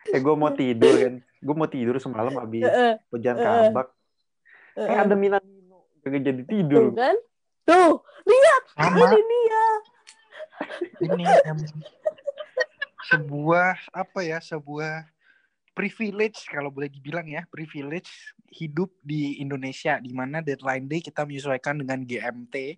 eh 0.15 0.19
gue 0.19 0.36
mau 0.36 0.52
tidur 0.54 0.93
kan. 0.98 1.13
Gue 1.39 1.56
mau 1.56 1.69
tidur 1.69 1.95
semalam 2.02 2.34
abis 2.41 2.67
uh, 2.67 2.95
hujan 3.13 3.36
kabak. 3.39 3.88
uh, 4.76 4.82
uh, 4.84 4.98
ada 5.06 5.15
Minamino 5.15 5.88
gak 6.04 6.22
jadi 6.24 6.43
tidur. 6.43 6.91
tuh 6.91 6.98
kan? 6.98 7.15
Tuh 7.67 8.02
lihat 8.30 8.63
ini 9.19 9.39
dia 9.50 9.65
ini 11.10 11.24
sebuah 13.10 13.89
apa 13.89 14.19
ya 14.22 14.38
sebuah 14.38 15.08
privilege 15.74 16.45
kalau 16.52 16.69
boleh 16.69 16.91
dibilang 16.91 17.26
ya 17.26 17.48
privilege 17.48 18.36
hidup 18.52 18.91
di 19.02 19.39
Indonesia 19.39 19.98
di 19.98 20.12
mana 20.12 20.43
deadline 20.43 20.86
day 20.86 21.02
kita 21.02 21.24
menyesuaikan 21.26 21.80
dengan 21.80 22.04
GMT 22.04 22.78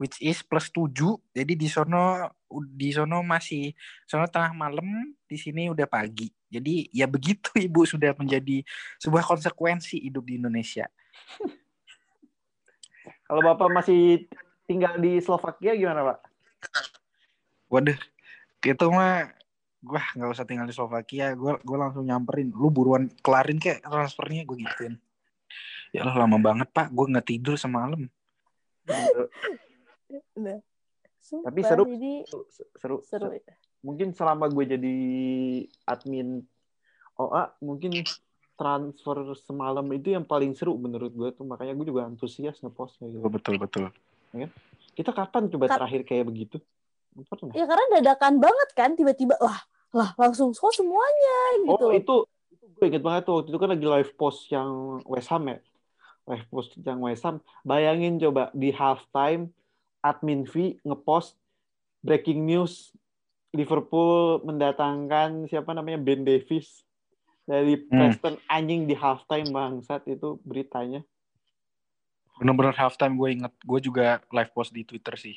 which 0.00 0.16
is 0.22 0.40
plus 0.46 0.72
7 0.72 0.94
jadi 1.34 1.52
di 1.52 1.68
sono 1.68 2.30
di 2.50 2.90
sono 2.90 3.22
masih 3.22 3.70
sono 4.04 4.26
tengah 4.26 4.50
malam 4.50 5.14
di 5.24 5.36
sini 5.38 5.70
udah 5.70 5.86
pagi. 5.86 6.26
Jadi 6.50 6.90
ya 6.90 7.06
begitu 7.06 7.54
ibu 7.66 7.86
sudah 7.86 8.12
menjadi 8.18 8.66
sebuah 8.98 9.22
konsekuensi 9.22 10.02
hidup 10.02 10.26
di 10.26 10.42
Indonesia. 10.42 10.90
Kalau 13.30 13.46
bapak 13.46 13.70
masih 13.70 14.26
tinggal 14.66 14.98
di 14.98 15.22
Slovakia 15.22 15.78
gimana 15.78 16.02
pak? 16.02 16.18
Waduh, 17.70 17.98
itu 18.66 18.86
mah 18.90 19.30
gue 19.80 19.96
nggak 19.96 20.30
usah 20.34 20.44
tinggal 20.44 20.68
di 20.68 20.76
Slovakia 20.76 21.32
gue 21.38 21.54
gue 21.62 21.78
langsung 21.78 22.02
nyamperin. 22.02 22.50
Lu 22.50 22.74
buruan 22.74 23.06
kelarin 23.22 23.62
kayak 23.62 23.86
transfernya 23.86 24.42
gue 24.42 24.58
gituin. 24.66 24.94
Ya 25.94 26.02
Allah 26.02 26.26
lama 26.26 26.42
banget 26.42 26.66
pak. 26.74 26.90
Gue 26.90 27.06
nggak 27.06 27.26
tidur 27.30 27.54
semalam. 27.54 28.10
Nah, 30.34 30.58
Tapi 31.20 31.60
sumpah, 31.60 31.68
seru. 31.68 31.84
Jadi 31.86 32.12
seru, 32.26 32.42
seru. 32.76 32.96
seru. 33.04 33.28
Mungkin 33.80 34.12
selama 34.12 34.48
gue 34.48 34.64
jadi 34.76 34.96
admin 35.88 36.44
OA, 37.16 37.52
mungkin 37.60 37.92
transfer 38.56 39.16
semalam 39.40 39.84
itu 39.92 40.12
yang 40.12 40.24
paling 40.24 40.52
seru 40.52 40.76
menurut 40.76 41.12
gue 41.12 41.28
tuh. 41.32 41.44
Makanya 41.44 41.76
gue 41.76 41.86
juga 41.88 42.08
antusias 42.08 42.60
ngepostnya 42.60 43.08
gitu. 43.08 43.24
betul 43.28 43.56
betul 43.56 43.88
Kita 44.96 45.16
kapan 45.16 45.48
coba 45.48 45.64
Kat- 45.68 45.80
terakhir 45.80 46.02
kayak 46.04 46.24
begitu? 46.28 46.56
Pernah? 47.10 47.52
Ya 47.56 47.64
karena 47.66 47.84
dadakan 48.00 48.38
banget 48.38 48.68
kan 48.76 48.90
tiba-tiba 48.94 49.34
lah 49.42 49.58
lah 49.90 50.14
langsung 50.14 50.54
kok 50.54 50.70
semuanya 50.70 51.38
gitu. 51.66 51.84
Oh 51.84 51.90
itu, 51.90 52.16
itu 52.54 52.64
gue 52.78 52.84
inget 52.86 53.02
banget 53.02 53.26
tuh 53.26 53.42
waktu 53.42 53.50
itu 53.50 53.58
kan 53.58 53.70
lagi 53.74 53.86
live 53.86 54.12
post 54.14 54.46
yang 54.54 55.02
West 55.02 55.28
Ham 55.34 55.50
ya. 55.50 55.58
Live 56.30 56.46
post 56.46 56.70
yang 56.78 57.02
West 57.02 57.26
Ham. 57.26 57.42
Bayangin 57.66 58.22
coba 58.22 58.54
di 58.54 58.70
halftime 58.70 59.50
admin 60.00 60.44
V 60.48 60.80
ngepost 60.82 61.36
breaking 62.00 62.44
news. 62.44 62.92
Liverpool 63.50 64.46
mendatangkan 64.46 65.50
siapa 65.50 65.74
namanya 65.74 65.98
Ben 65.98 66.22
Davis 66.22 66.86
dari 67.42 67.74
Hmm. 67.82 68.14
Preston. 68.14 68.38
Anjing 68.46 68.86
di 68.86 68.94
halftime 68.94 69.50
bangsat 69.50 70.06
itu 70.06 70.38
beritanya. 70.46 71.02
bener-bener 72.40 72.72
halftime 72.72 73.20
gue 73.20 73.36
inget. 73.36 73.52
Gue 73.68 73.84
juga 73.84 74.24
live 74.32 74.48
post 74.56 74.72
di 74.72 74.80
Twitter 74.80 75.12
sih. 75.20 75.36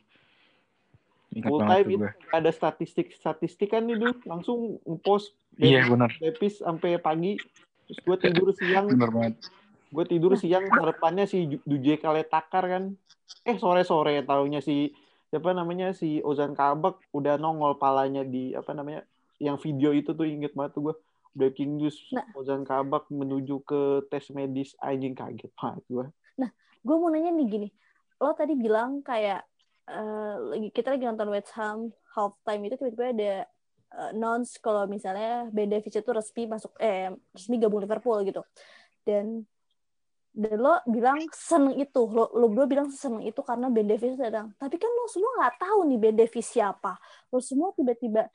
Full 1.35 1.59
time 1.67 1.87
itu. 1.89 1.99
gue 1.99 2.15
ada 2.31 2.47
statistik 2.47 3.11
statistik 3.11 3.75
kan 3.75 3.83
itu 3.91 4.13
langsung 4.23 4.79
ngepost. 4.87 5.35
Iya 5.59 5.83
Ben 5.83 5.99
bener. 5.99 6.11
Davis 6.21 6.63
sampai 6.63 6.95
pagi 7.01 7.35
terus 7.89 7.99
gue 8.07 8.17
tidur 8.23 8.55
siang. 8.55 8.87
Bener 8.87 9.11
banget 9.11 9.35
gue 9.93 10.05
tidur 10.09 10.33
siang 10.33 10.65
harapannya 10.73 11.29
si 11.29 11.45
Ju- 11.45 11.63
Duje 11.63 12.01
Kaletakar 12.01 12.65
kan. 12.65 12.83
Eh 13.45 13.61
sore 13.61 13.85
sore 13.85 14.25
taunya 14.25 14.57
si 14.59 14.89
siapa 15.29 15.53
namanya 15.53 15.93
si 15.93 16.17
Ozan 16.25 16.57
Kabak 16.57 17.13
udah 17.13 17.37
nongol 17.37 17.77
palanya 17.77 18.25
di 18.25 18.57
apa 18.57 18.73
namanya 18.73 19.05
yang 19.37 19.61
video 19.61 19.93
itu 19.93 20.17
tuh 20.17 20.25
inget 20.25 20.57
banget 20.57 20.77
tuh 20.77 20.89
gue 20.89 20.95
breaking 21.33 21.77
news 21.77 21.97
Nah. 22.13 22.25
Ozan 22.33 22.65
Kabak 22.65 23.09
menuju 23.13 23.61
ke 23.65 23.81
tes 24.09 24.33
medis. 24.33 24.73
Anjing 24.81 25.13
kaget 25.13 25.53
banget 25.53 25.85
gue 25.89 26.05
gue 26.83 26.95
mau 26.99 27.07
nanya 27.07 27.31
nih 27.31 27.47
gini. 27.47 27.69
Lo 28.19 28.35
tadi 28.35 28.59
bilang 28.59 28.99
kayak 28.99 29.47
eh, 29.87 30.35
lagi 30.51 30.67
kita 30.75 30.91
lagi 30.95 31.07
nonton 31.07 31.31
West 31.31 31.55
Ham 31.55 31.95
halftime 32.11 32.67
itu 32.67 32.75
tiba-tiba 32.75 33.05
ada 33.15 33.33
eh, 33.95 34.09
announce 34.11 34.59
kalau 34.59 34.83
misalnya 34.85 35.47
Ben 35.55 35.71
Davies 35.71 35.95
itu 35.95 36.11
resmi 36.11 36.43
masuk 36.43 36.75
eh 36.83 37.07
resmi 37.31 37.55
gabung 37.55 37.79
Liverpool 37.79 38.19
gitu. 38.27 38.43
Dan 39.07 39.47
dan 40.33 40.57
lo 40.57 40.81
bilang 40.89 41.21
seneng 41.29 41.77
itu. 41.77 42.01
Lo 42.09 42.33
lo 42.33 42.49
berdua 42.49 42.65
bilang 42.65 42.89
seneng 42.89 43.21
itu 43.21 43.39
karena 43.45 43.69
Ben 43.69 43.85
Davies 43.85 44.17
datang. 44.17 44.49
Tapi 44.57 44.81
kan 44.81 44.89
lo 44.89 45.05
semua 45.05 45.31
nggak 45.37 45.55
tahu 45.61 45.79
nih 45.85 45.99
Ben 46.01 46.15
Davies 46.17 46.47
siapa. 46.49 46.97
Lo 47.29 47.37
semua 47.37 47.69
tiba-tiba 47.77 48.27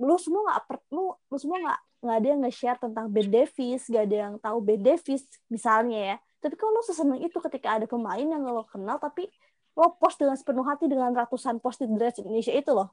lo 0.00 0.16
semua 0.20 0.40
nggak 0.44 0.60
per- 0.68 0.88
lo 0.92 1.20
lo 1.28 1.36
semua 1.40 1.56
nggak 1.60 1.80
nggak 2.04 2.16
ada 2.16 2.28
yang 2.28 2.40
nge-share 2.44 2.78
tentang 2.80 3.06
Ben 3.08 3.28
Davies 3.32 3.82
nggak 3.88 4.04
ada 4.04 4.16
yang 4.28 4.34
tahu 4.36 4.58
Ben 4.60 4.80
Davies 4.84 5.24
misalnya 5.48 5.98
ya. 6.14 6.16
Tapi 6.44 6.54
kalau 6.60 6.76
lo 6.76 6.82
seseneng 6.84 7.20
itu 7.24 7.40
ketika 7.40 7.80
ada 7.80 7.88
pemain 7.88 8.22
yang 8.22 8.44
lo 8.44 8.68
kenal 8.68 9.00
tapi 9.00 9.32
lo 9.76 9.96
post 9.96 10.20
dengan 10.20 10.36
sepenuh 10.36 10.64
hati 10.68 10.84
dengan 10.88 11.12
ratusan 11.16 11.60
post 11.64 11.80
di 11.80 11.88
Indonesia 11.88 12.52
itu 12.52 12.70
loh. 12.76 12.92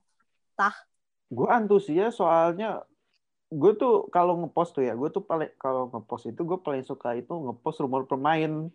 Gue 1.28 1.50
antusias 1.52 2.16
soalnya 2.16 2.84
gue 3.54 3.72
tuh 3.78 4.10
kalau 4.10 4.42
ngepost 4.42 4.74
tuh 4.74 4.84
ya 4.84 4.98
gue 4.98 5.10
tuh 5.14 5.22
paling 5.22 5.52
kalau 5.62 5.88
ngepost 5.94 6.34
itu 6.34 6.42
gue 6.42 6.60
paling 6.60 6.84
suka 6.84 7.14
itu 7.14 7.30
ngepost 7.30 7.82
rumor 7.86 8.10
pemain. 8.10 8.70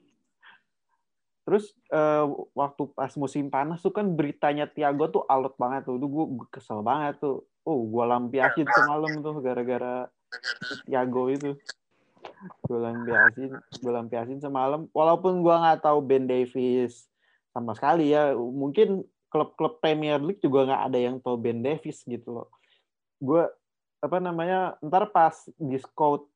Terus 1.49 1.73
eh, 1.91 2.25
waktu 2.53 2.83
pas 2.93 3.13
musim 3.17 3.49
panas 3.49 3.81
tuh 3.81 3.91
kan 3.91 4.07
beritanya 4.15 4.69
Tiago 4.69 5.09
tuh 5.09 5.25
alot 5.27 5.57
banget 5.57 5.89
tuh. 5.89 5.97
Gue, 5.99 6.25
gue 6.39 6.49
kesel 6.53 6.85
banget 6.85 7.19
tuh. 7.19 7.45
Oh 7.67 7.85
gue 7.85 8.05
lampiasin 8.05 8.69
semalam 8.69 9.13
tuh 9.21 9.41
gara-gara 9.43 10.07
Tiago 10.87 11.33
itu. 11.33 11.57
Gue 12.65 12.79
lampiasin 12.79 13.51
gue 13.57 13.93
lampiasin 13.93 14.39
semalam. 14.39 14.87
Walaupun 14.95 15.43
gue 15.43 15.55
nggak 15.55 15.83
tahu 15.83 15.99
Ben 16.05 16.29
Davis 16.29 17.09
sama 17.51 17.75
sekali 17.75 18.15
ya 18.15 18.37
mungkin 18.37 19.03
klub-klub 19.29 19.81
Premier 19.83 20.21
League 20.21 20.41
juga 20.41 20.69
nggak 20.69 20.83
ada 20.89 20.99
yang 20.99 21.17
tahu 21.21 21.37
Ben 21.41 21.61
Davis 21.65 22.05
gitu 22.05 22.29
loh. 22.41 22.49
Gue 23.19 23.45
apa 23.99 24.19
namanya 24.23 24.79
ntar 24.79 25.11
pas 25.11 25.35
di 25.59 25.79
scout 25.79 26.31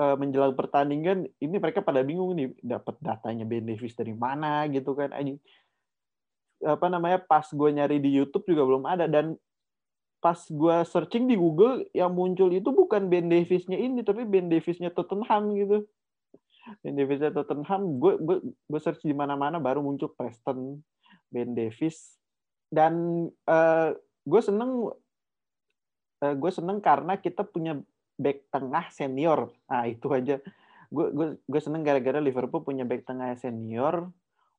eh, 0.00 0.16
menjelang 0.16 0.56
pertandingan 0.56 1.28
ini 1.40 1.56
mereka 1.60 1.84
pada 1.84 2.00
bingung 2.00 2.32
nih 2.32 2.52
dapat 2.64 2.96
datanya 3.04 3.44
Ben 3.44 3.68
Davis 3.68 3.92
dari 3.92 4.16
mana 4.16 4.64
gitu 4.72 4.96
kan 4.96 5.12
anjing. 5.12 5.36
Apa 6.62 6.86
namanya 6.86 7.18
pas 7.18 7.44
gue 7.50 7.70
nyari 7.74 7.98
di 7.98 8.14
YouTube 8.14 8.46
juga 8.46 8.62
belum 8.62 8.86
ada 8.86 9.10
dan 9.10 9.34
pas 10.22 10.38
gue 10.38 10.76
searching 10.86 11.26
di 11.26 11.34
Google 11.34 11.82
yang 11.90 12.14
muncul 12.14 12.46
itu 12.54 12.70
bukan 12.70 13.10
Ben 13.10 13.26
Davisnya 13.26 13.74
ini 13.74 14.06
tapi 14.06 14.22
Ben 14.22 14.46
Davisnya 14.46 14.94
Tottenham 14.94 15.58
gitu. 15.58 15.82
Ben 16.86 16.94
Davisnya 16.94 17.34
Tottenham 17.34 17.98
gue 17.98 18.14
gue 18.22 18.36
gue 18.46 18.80
search 18.80 19.02
di 19.02 19.10
mana-mana 19.10 19.58
baru 19.58 19.82
muncul 19.82 20.14
Preston 20.14 20.78
Ben 21.26 21.58
Davis 21.58 22.22
dan 22.70 23.26
eh, 23.50 23.90
gue 24.22 24.40
seneng 24.40 24.94
eh, 26.22 26.34
gue 26.38 26.50
seneng 26.54 26.78
karena 26.78 27.18
kita 27.18 27.42
punya 27.46 27.78
back 28.18 28.48
tengah 28.54 28.84
senior. 28.94 29.50
Nah 29.68 29.84
itu 29.90 30.06
aja. 30.14 30.38
Gue 30.92 31.06
gue 31.16 31.26
gue 31.42 31.60
seneng 31.62 31.82
gara-gara 31.82 32.20
Liverpool 32.22 32.62
punya 32.64 32.84
back 32.86 33.02
tengah 33.08 33.34
senior. 33.38 34.08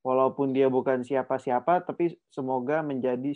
Walaupun 0.04 0.52
dia 0.52 0.68
bukan 0.68 1.00
siapa-siapa 1.08 1.88
tapi 1.88 2.20
semoga 2.28 2.84
menjadi 2.84 3.32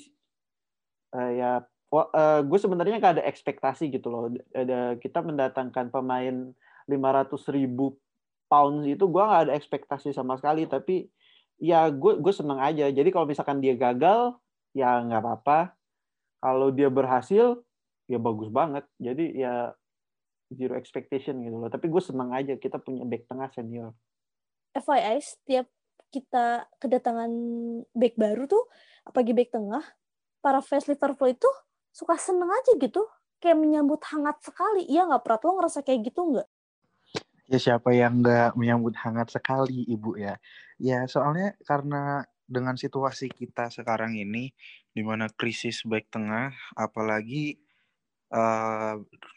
eh, 1.15 1.31
ya 1.39 1.51
wa- 1.93 2.11
eh, 2.11 2.39
gue 2.43 2.59
sebenarnya 2.59 2.99
gak 2.99 3.15
ada 3.21 3.25
ekspektasi 3.27 3.87
gitu 3.93 4.07
loh. 4.11 4.31
Ada 4.51 4.99
kita 4.99 5.23
mendatangkan 5.23 5.87
pemain 5.93 6.51
500 6.87 7.47
ribu 7.51 7.95
pounds 8.51 8.87
itu 8.87 9.03
gue 9.07 9.23
gak 9.23 9.43
ada 9.49 9.53
ekspektasi 9.55 10.11
sama 10.15 10.35
sekali. 10.39 10.67
Tapi 10.67 11.07
ya 11.61 11.87
gue 11.89 12.19
gue 12.19 12.33
seneng 12.35 12.59
aja. 12.61 12.89
Jadi 12.91 13.09
kalau 13.13 13.25
misalkan 13.29 13.59
dia 13.63 13.73
gagal 13.77 14.35
ya 14.75 14.99
nggak 15.03 15.21
apa-apa. 15.23 15.59
Kalau 16.43 16.69
dia 16.69 16.89
berhasil 16.91 17.57
ya 18.07 18.17
bagus 18.17 18.49
banget. 18.49 18.87
Jadi 18.97 19.37
ya 19.37 19.75
zero 20.51 20.79
expectation 20.79 21.43
gitu 21.43 21.59
loh. 21.59 21.69
Tapi 21.69 21.91
gue 21.91 22.01
seneng 22.01 22.31
aja 22.31 22.55
kita 22.55 22.79
punya 22.79 23.03
back 23.03 23.27
tengah 23.27 23.51
senior. 23.51 23.91
FYI 24.71 25.19
setiap 25.19 25.67
kita 26.07 26.65
kedatangan 26.79 27.31
back 27.91 28.15
baru 28.15 28.47
tuh 28.47 28.63
apalagi 29.03 29.35
back 29.35 29.51
tengah 29.51 29.83
para 30.39 30.63
fans 30.63 30.87
Liverpool 30.87 31.35
itu 31.35 31.49
suka 31.91 32.15
seneng 32.15 32.47
aja 32.47 32.73
gitu. 32.79 33.03
Kayak 33.37 33.59
menyambut 33.61 34.01
hangat 34.07 34.41
sekali. 34.41 34.87
Iya 34.87 35.05
nggak 35.05 35.21
pernah 35.21 35.39
lo 35.43 35.51
ngerasa 35.61 35.79
kayak 35.85 36.09
gitu 36.09 36.21
nggak? 36.33 36.47
Ya 37.47 37.57
siapa 37.61 37.93
yang 37.93 38.23
nggak 38.23 38.57
menyambut 38.57 38.95
hangat 38.97 39.29
sekali 39.29 39.85
ibu 39.85 40.17
ya. 40.17 40.39
Ya 40.81 41.05
soalnya 41.05 41.53
karena 41.63 42.25
dengan 42.47 42.79
situasi 42.79 43.27
kita 43.27 43.67
sekarang 43.69 44.15
ini 44.15 44.55
di 44.95 45.03
mana 45.03 45.27
krisis 45.29 45.83
baik 45.83 46.07
tengah, 46.09 46.55
apalagi 46.73 47.59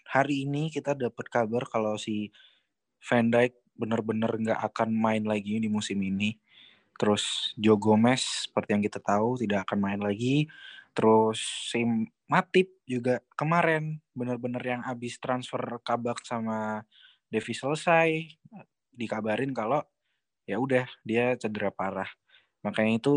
hari 0.07 0.47
ini 0.47 0.71
kita 0.73 0.99
dapat 0.99 1.27
kabar 1.31 1.67
kalau 1.71 1.95
si 1.95 2.35
Van 3.07 3.31
Dijk 3.31 3.55
benar-benar 3.79 4.37
nggak 4.37 4.61
akan 4.73 4.93
main 4.93 5.25
lagi 5.25 5.57
di 5.57 5.69
musim 5.73 6.01
ini. 6.05 6.37
Terus 7.01 7.57
Joe 7.57 7.81
Gomez 7.81 8.51
seperti 8.51 8.77
yang 8.77 8.85
kita 8.85 9.01
tahu 9.01 9.41
tidak 9.41 9.65
akan 9.69 9.79
main 9.81 10.01
lagi. 10.05 10.51
Terus 10.93 11.41
si 11.73 11.81
Matip 12.31 12.83
juga 12.85 13.25
kemarin 13.35 13.99
benar-benar 14.13 14.63
yang 14.63 14.83
habis 14.85 15.17
transfer 15.19 15.59
kabak 15.83 16.23
sama 16.23 16.85
Devi 17.33 17.55
selesai 17.57 18.39
dikabarin 18.93 19.55
kalau 19.57 19.81
ya 20.45 20.61
udah 20.61 20.85
dia 21.07 21.39
cedera 21.41 21.73
parah. 21.73 22.11
Makanya 22.67 23.01
itu 23.01 23.15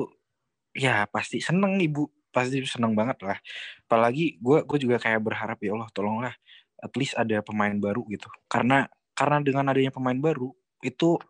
ya 0.74 1.06
pasti 1.10 1.44
seneng 1.44 1.78
ibu, 1.82 2.08
pasti 2.34 2.66
seneng 2.66 2.98
banget 2.98 3.22
lah. 3.22 3.38
Apalagi 3.86 4.42
gue 4.42 4.66
gue 4.66 4.80
juga 4.82 4.98
kayak 4.98 5.22
berharap 5.22 5.62
ya 5.62 5.78
Allah 5.78 5.90
tolonglah 5.94 6.34
at 6.82 6.94
least 6.98 7.14
ada 7.16 7.40
pemain 7.46 7.78
baru 7.78 8.02
gitu. 8.10 8.28
Karena 8.50 8.90
karena 9.14 9.40
dengan 9.46 9.70
adanya 9.70 9.94
pemain 9.94 10.18
baru 10.18 10.50
itu 10.82 11.22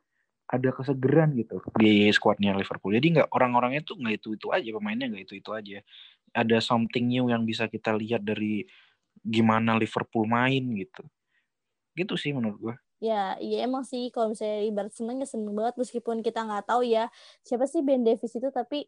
ada 0.48 0.70
kesegeran 0.72 1.36
gitu 1.36 1.60
di 1.76 2.08
skuadnya 2.16 2.56
Liverpool. 2.56 2.96
Jadi 2.96 3.20
nggak 3.20 3.30
orang-orangnya 3.36 3.84
tuh 3.84 4.00
nggak 4.00 4.16
itu 4.24 4.30
itu 4.40 4.48
aja 4.50 4.70
pemainnya 4.72 5.08
nggak 5.12 5.24
itu 5.28 5.34
itu 5.44 5.50
aja. 5.52 5.78
Ada 6.34 6.58
something 6.64 7.06
new 7.06 7.30
yang 7.30 7.44
bisa 7.46 7.70
kita 7.70 7.94
lihat 7.94 8.26
dari 8.26 8.66
gimana 9.22 9.78
Liverpool 9.78 10.26
main 10.26 10.64
gitu. 10.80 11.04
Gitu 11.94 12.14
sih 12.18 12.32
menurut 12.34 12.58
gue. 12.58 12.76
Ya, 13.04 13.36
iya 13.44 13.68
emang 13.68 13.84
sih 13.84 14.08
kalau 14.16 14.32
misalnya 14.32 14.64
ibarat 14.64 14.96
seneng 14.96 15.20
ya 15.20 15.28
seneng 15.28 15.52
banget 15.52 15.76
meskipun 15.76 16.24
kita 16.24 16.40
nggak 16.48 16.72
tahu 16.72 16.88
ya 16.88 17.12
siapa 17.44 17.68
sih 17.68 17.84
Ben 17.84 18.00
Davis 18.00 18.32
itu 18.32 18.48
tapi 18.48 18.88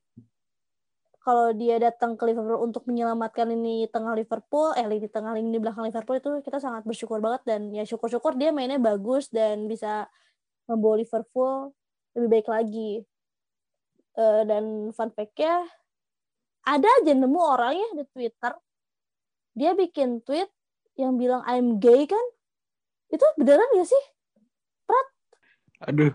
kalau 1.25 1.57
dia 1.57 1.81
datang 1.81 2.13
ke 2.13 2.23
Liverpool 2.29 2.61
untuk 2.61 2.85
menyelamatkan 2.85 3.49
ini 3.49 3.89
tengah 3.89 4.13
Liverpool, 4.13 4.77
eh 4.77 4.85
di 4.85 5.09
tengah 5.09 5.33
lini 5.33 5.57
belakang 5.57 5.89
Liverpool 5.89 6.21
itu 6.21 6.29
kita 6.45 6.61
sangat 6.61 6.85
bersyukur 6.85 7.17
banget 7.17 7.41
dan 7.49 7.73
ya 7.73 7.81
syukur-syukur 7.81 8.37
dia 8.37 8.53
mainnya 8.53 8.77
bagus 8.77 9.33
dan 9.33 9.65
bisa 9.65 10.05
membawa 10.69 11.01
Liverpool 11.01 11.73
lebih 12.13 12.29
baik 12.29 12.47
lagi. 12.47 12.91
Uh, 14.15 14.47
dan 14.47 14.93
fun 14.95 15.11
fact-nya 15.11 15.65
ada 16.63 16.87
aja 17.01 17.11
nemu 17.11 17.41
orang 17.41 17.73
ya 17.73 17.89
di 17.97 18.03
Twitter. 18.13 18.53
Dia 19.57 19.73
bikin 19.73 20.21
tweet 20.21 20.47
yang 20.93 21.17
bilang 21.17 21.41
I'm 21.49 21.81
gay 21.81 22.05
kan? 22.05 22.25
Itu 23.09 23.25
beneran 23.35 23.65
gak 23.75 23.89
sih 23.89 24.14
aduh 25.83 26.13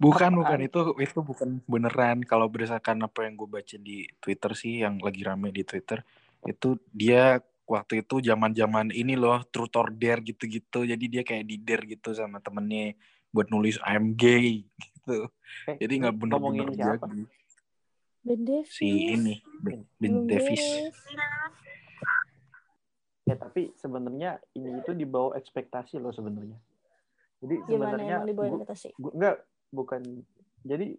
bukan 0.00 0.32
bukan. 0.40 0.58
Itu 0.64 0.80
itu 1.00 1.18
bukan 1.20 1.60
beneran. 1.68 2.24
Kalau 2.24 2.48
berdasarkan 2.48 3.04
apa 3.04 3.28
yang 3.28 3.36
gue 3.36 3.48
baca 3.48 3.76
di 3.76 4.08
Twitter 4.20 4.52
sih 4.56 4.80
yang 4.84 5.00
lagi 5.00 5.20
rame 5.24 5.52
di 5.52 5.62
Twitter 5.64 6.00
itu 6.46 6.78
dia 6.94 7.42
waktu 7.66 8.06
itu 8.06 8.22
zaman 8.22 8.54
zaman 8.54 8.94
ini 8.94 9.18
loh 9.18 9.42
truth 9.50 9.76
or 9.76 9.92
dare 9.92 10.22
gitu-gitu. 10.22 10.86
Jadi 10.86 11.04
dia 11.10 11.22
kayak 11.26 11.44
di 11.44 11.56
dare 11.60 11.84
gitu 11.84 12.16
sama 12.16 12.40
temennya 12.40 12.96
buat 13.34 13.52
nulis 13.52 13.76
I'm 13.84 14.16
gay 14.16 14.64
gitu. 14.64 15.28
Eh, 15.68 15.76
jadi 15.82 15.92
nggak 16.06 16.16
bener-bener 16.16 16.68
dia 16.72 16.96
Ben 18.26 18.42
Davis. 18.42 18.74
si 18.74 19.14
ini 19.14 19.38
Ben, 19.62 19.86
ben 20.02 20.26
Davis. 20.26 20.62
Ya 23.26 23.34
tapi 23.34 23.74
sebenarnya 23.78 24.38
ini 24.54 24.82
itu 24.82 24.94
di 24.94 25.02
bawah 25.02 25.34
ekspektasi 25.34 25.98
loh 25.98 26.14
sebenarnya 26.14 26.58
jadi 27.44 27.54
sebenarnya 27.68 28.16
gue 28.24 28.46
enggak 29.12 29.36
bukan. 29.74 30.02
Jadi 30.66 30.96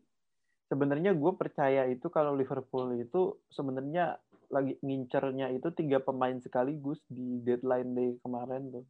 sebenarnya 0.69 1.11
gue 1.15 1.31
percaya 1.33 1.87
itu 1.89 2.07
kalau 2.13 2.35
Liverpool 2.37 2.93
itu 2.99 3.41
sebenarnya 3.49 4.19
lagi 4.47 4.79
ngincernya 4.79 5.51
itu 5.51 5.67
tiga 5.75 5.99
pemain 5.99 6.39
sekaligus 6.39 7.03
di 7.11 7.43
deadline 7.43 7.91
day 7.95 8.11
kemarin 8.23 8.71
tuh. 8.71 8.85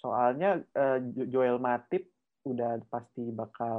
Soalnya 0.00 0.60
uh, 0.76 0.98
Joel 1.28 1.56
Matip 1.62 2.10
udah 2.44 2.80
pasti 2.88 3.28
bakal 3.32 3.78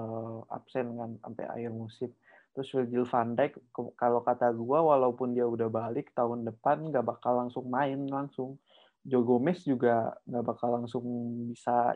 absen 0.50 0.94
kan 0.98 1.12
sampai 1.22 1.46
akhir 1.50 1.72
musim. 1.74 2.10
Terus 2.52 2.68
Virgil 2.76 3.08
van 3.08 3.32
Dijk, 3.32 3.64
kalau 3.96 4.20
kata 4.28 4.52
gue, 4.52 4.76
walaupun 4.76 5.32
dia 5.32 5.48
udah 5.48 5.72
balik 5.72 6.12
tahun 6.12 6.44
depan, 6.44 6.84
nggak 6.92 7.08
bakal 7.08 7.40
langsung 7.40 7.72
main 7.72 8.04
langsung. 8.12 8.60
Joe 9.08 9.24
Gomez 9.24 9.64
juga 9.64 10.12
nggak 10.28 10.46
bakal 10.46 10.84
langsung 10.84 11.06
bisa 11.48 11.96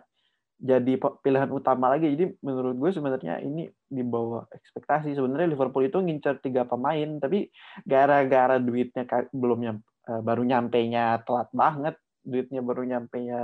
jadi 0.56 0.96
pilihan 1.20 1.52
utama 1.52 1.92
lagi. 1.92 2.08
Jadi 2.16 2.40
menurut 2.40 2.76
gue 2.80 2.92
sebenarnya 2.96 3.44
ini 3.44 3.68
di 3.92 4.04
bawah 4.04 4.48
ekspektasi. 4.50 5.12
Sebenarnya 5.14 5.52
Liverpool 5.52 5.86
itu 5.88 6.00
ngincer 6.00 6.40
tiga 6.40 6.64
pemain, 6.64 7.20
tapi 7.20 7.52
gara-gara 7.84 8.56
duitnya 8.58 9.04
belum 9.36 9.60
nyampe, 9.62 9.86
eh, 10.08 10.22
baru 10.24 10.42
nyampe 10.48 10.80
nya 10.88 11.20
telat 11.28 11.50
banget, 11.52 11.96
duitnya 12.24 12.62
baru 12.64 12.88
nyampe 12.88 13.18
nya 13.20 13.40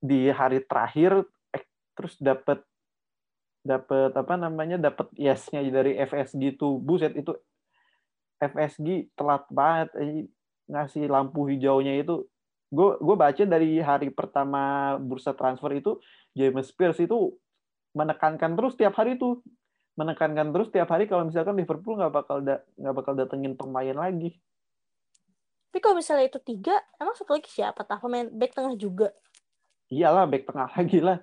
di 0.00 0.28
hari 0.32 0.64
terakhir, 0.64 1.24
terus 1.96 2.16
dapat 2.20 2.64
dapat 3.60 4.16
apa 4.16 4.34
namanya 4.40 4.80
dapat 4.80 5.12
yesnya 5.20 5.60
dari 5.68 6.00
FSG 6.00 6.56
itu 6.56 6.80
buset 6.80 7.12
itu 7.12 7.36
FSG 8.40 9.12
telat 9.12 9.44
banget 9.52 9.92
ngasih 10.64 11.12
lampu 11.12 11.44
hijaunya 11.44 12.00
itu 12.00 12.24
gue 12.70 12.90
gue 13.02 13.16
baca 13.18 13.42
dari 13.42 13.82
hari 13.82 14.14
pertama 14.14 14.94
bursa 15.02 15.34
transfer 15.34 15.74
itu 15.74 15.98
James 16.38 16.70
Pierce 16.70 17.02
itu 17.02 17.34
menekankan 17.98 18.54
terus 18.54 18.78
tiap 18.78 18.94
hari 18.94 19.18
itu 19.18 19.42
menekankan 19.98 20.54
terus 20.54 20.70
tiap 20.70 20.86
hari 20.94 21.10
kalau 21.10 21.26
misalkan 21.26 21.58
Liverpool 21.58 21.98
nggak 21.98 22.14
bakal 22.14 22.40
nggak 22.40 22.62
da, 22.78 22.94
bakal 22.94 23.12
datengin 23.18 23.58
pemain 23.58 23.92
lagi. 23.92 24.38
Tapi 25.70 25.78
kalau 25.82 25.98
misalnya 25.98 26.26
itu 26.26 26.40
tiga, 26.42 26.82
emang 26.98 27.14
satu 27.14 27.38
lagi 27.38 27.50
siapa? 27.50 27.86
Tah 27.86 27.98
pemain 27.98 28.26
back 28.26 28.54
tengah 28.54 28.74
juga. 28.74 29.14
Iyalah 29.90 30.26
back 30.30 30.46
tengah 30.46 30.70
lagi 30.70 30.98
lah 31.02 31.18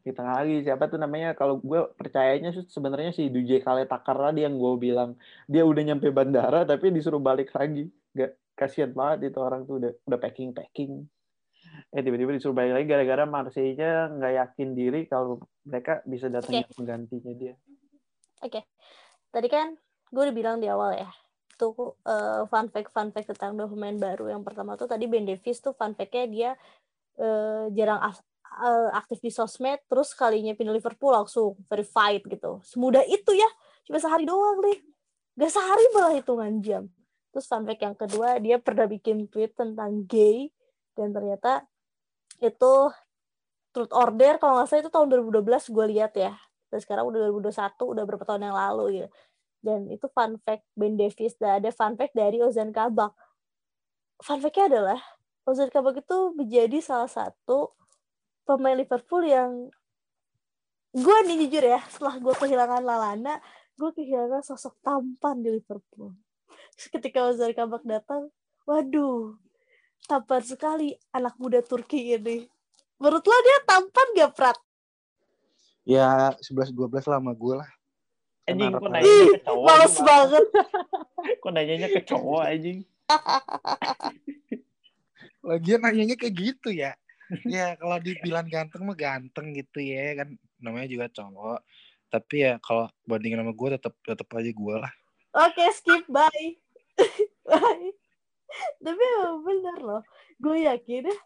di 0.00 0.10
tengah 0.16 0.40
lagi 0.40 0.64
siapa 0.64 0.88
tuh 0.88 0.96
namanya 0.96 1.36
kalau 1.36 1.60
gue 1.60 1.80
percayanya 1.96 2.56
sebenarnya 2.72 3.12
si 3.12 3.28
DJ 3.28 3.60
Kale 3.60 3.84
Takar 3.84 4.16
tadi 4.16 4.46
yang 4.46 4.56
gue 4.56 4.72
bilang 4.80 5.12
dia 5.44 5.60
udah 5.60 5.82
nyampe 5.84 6.08
bandara 6.08 6.64
tapi 6.64 6.88
disuruh 6.88 7.20
balik 7.20 7.52
lagi 7.52 7.92
gak 8.16 8.32
kasihan 8.54 8.94
banget 8.94 9.34
itu 9.34 9.38
orang 9.42 9.66
tuh 9.66 9.82
udah 9.82 9.92
udah 10.06 10.18
packing 10.18 10.54
packing 10.54 11.06
eh 11.90 12.02
tiba-tiba 12.02 12.34
disuruh 12.38 12.54
balik 12.54 12.72
lagi 12.78 12.86
gara-gara 12.86 13.24
Marseille-nya 13.26 14.14
nggak 14.14 14.32
yakin 14.38 14.68
diri 14.74 15.00
kalau 15.10 15.42
mereka 15.66 16.02
bisa 16.06 16.30
datang 16.30 16.62
okay. 16.62 16.70
penggantinya 16.70 17.32
dia. 17.34 17.54
Oke. 18.44 18.60
Okay. 18.60 18.62
tadi 19.34 19.48
kan 19.50 19.74
gue 20.14 20.22
udah 20.22 20.36
bilang 20.36 20.56
di 20.62 20.70
awal 20.70 20.94
ya 20.94 21.10
tuh 21.58 21.98
uh, 22.06 22.46
fun 22.46 22.70
fact 22.70 22.90
fun 22.94 23.10
fact 23.10 23.34
tentang 23.34 23.58
dua 23.58 23.66
pemain 23.66 23.94
baru 23.94 24.30
yang 24.30 24.42
pertama 24.46 24.78
tuh 24.78 24.86
tadi 24.90 25.06
Ben 25.10 25.26
Davis 25.26 25.58
tuh 25.58 25.74
fun 25.74 25.94
fact-nya 25.94 26.24
dia 26.30 26.50
uh, 27.18 27.66
jarang 27.74 27.98
uh, 28.02 28.90
aktif 28.94 29.18
di 29.22 29.30
sosmed 29.34 29.82
terus 29.90 30.14
kalinya 30.14 30.54
pindah 30.54 30.74
Liverpool 30.74 31.10
langsung 31.10 31.58
verified 31.66 32.22
gitu. 32.26 32.62
Semudah 32.62 33.02
itu 33.06 33.34
ya 33.34 33.50
cuma 33.86 33.98
sehari 33.98 34.26
doang 34.26 34.62
deh. 34.62 34.78
Gak 35.34 35.50
sehari 35.50 35.82
malah 35.90 36.14
hitungan 36.14 36.62
jam 36.62 36.86
terus 37.34 37.50
fact 37.50 37.82
yang 37.82 37.98
kedua 37.98 38.38
dia 38.38 38.62
pernah 38.62 38.86
bikin 38.86 39.26
tweet 39.26 39.58
tentang 39.58 40.06
gay. 40.06 40.54
Dan 40.94 41.10
ternyata 41.10 41.66
itu 42.38 42.74
truth 43.74 43.90
order 43.90 44.38
kalau 44.38 44.62
nggak 44.62 44.70
salah 44.70 44.82
itu 44.86 44.92
tahun 44.94 45.06
2012 45.34 45.74
gue 45.74 45.86
lihat 45.98 46.12
ya. 46.14 46.38
Dan 46.70 46.78
sekarang 46.78 47.10
udah 47.10 47.34
2021 47.34 47.74
udah 47.82 48.02
berapa 48.06 48.22
tahun 48.22 48.42
yang 48.46 48.56
lalu 48.56 48.86
ya 49.02 49.08
dan 49.64 49.88
itu 49.88 50.04
fun 50.12 50.36
fact 50.44 50.68
Ben 50.76 51.00
Davis 51.00 51.32
dan 51.40 51.64
ada 51.64 51.72
fun 51.72 51.96
fact 51.96 52.12
dari 52.12 52.36
Ozan 52.44 52.68
Kabak. 52.68 53.16
Fun 54.20 54.44
factnya 54.44 54.68
adalah 54.68 55.00
Ozan 55.48 55.72
Kabak 55.72 56.04
itu 56.04 56.36
menjadi 56.36 56.78
salah 56.84 57.08
satu 57.08 57.72
pemain 58.44 58.76
Liverpool 58.76 59.24
yang 59.24 59.72
gue 60.92 61.16
nih 61.26 61.48
jujur 61.48 61.64
ya 61.64 61.80
setelah 61.88 62.20
gue 62.20 62.34
kehilangan 62.36 62.84
Lalana 62.84 63.40
gue 63.74 63.90
kehilangan 63.98 64.46
sosok 64.46 64.78
tampan 64.84 65.42
di 65.42 65.50
Liverpool 65.50 66.14
ketika 66.94 67.30
Ozan 67.30 67.54
Kabak 67.54 67.86
datang 67.86 68.30
waduh 68.64 69.36
tampan 70.04 70.42
sekali 70.44 70.96
anak 71.12 71.36
muda 71.40 71.64
Turki 71.64 72.16
ini. 72.16 72.48
Menurut 73.00 73.24
lo 73.26 73.36
dia 73.42 73.58
tampan 73.66 74.08
gak 74.16 74.32
Prat? 74.36 74.58
ya 75.84 76.32
11-12 76.40 77.12
lah 77.12 77.20
sama 77.20 77.32
gue 77.36 77.54
lah. 77.60 77.70
Anjing 78.44 78.72
kok 78.76 78.90
nanya 78.92 79.08
ke 79.08 79.40
cowok 79.44 79.68
males 79.68 79.96
banget. 80.04 80.44
Kok 81.40 81.52
nanyanya 81.52 81.88
ke 81.88 82.00
cowok 82.04 82.42
anjing? 82.44 82.78
Lagian 85.48 85.80
nanyanya 85.80 86.16
kayak 86.16 86.34
gitu 86.36 86.68
ya. 86.72 86.92
Ya 87.48 87.76
kalau 87.80 87.96
dibilang 88.00 88.48
ganteng 88.48 88.84
mah 88.84 88.96
ganteng 88.96 89.56
gitu 89.56 89.80
ya 89.80 90.24
kan 90.24 90.28
namanya 90.60 90.88
juga 90.88 91.06
cowok. 91.12 91.60
Tapi 92.12 92.36
ya 92.44 92.52
kalau 92.60 92.88
bandingin 93.08 93.40
sama 93.40 93.52
gue 93.52 93.68
tetap 93.80 93.94
tetap 94.04 94.28
aja 94.36 94.50
gue 94.52 94.74
lah. 94.76 94.92
Oke 95.34 95.60
okay, 95.60 95.68
skip 95.72 96.04
bye 96.08 96.63
tapi 98.84 99.04
bener 99.44 99.78
loh. 99.82 100.02
Gue 100.38 100.66
yakin 100.66 101.10
ya. 101.10 101.18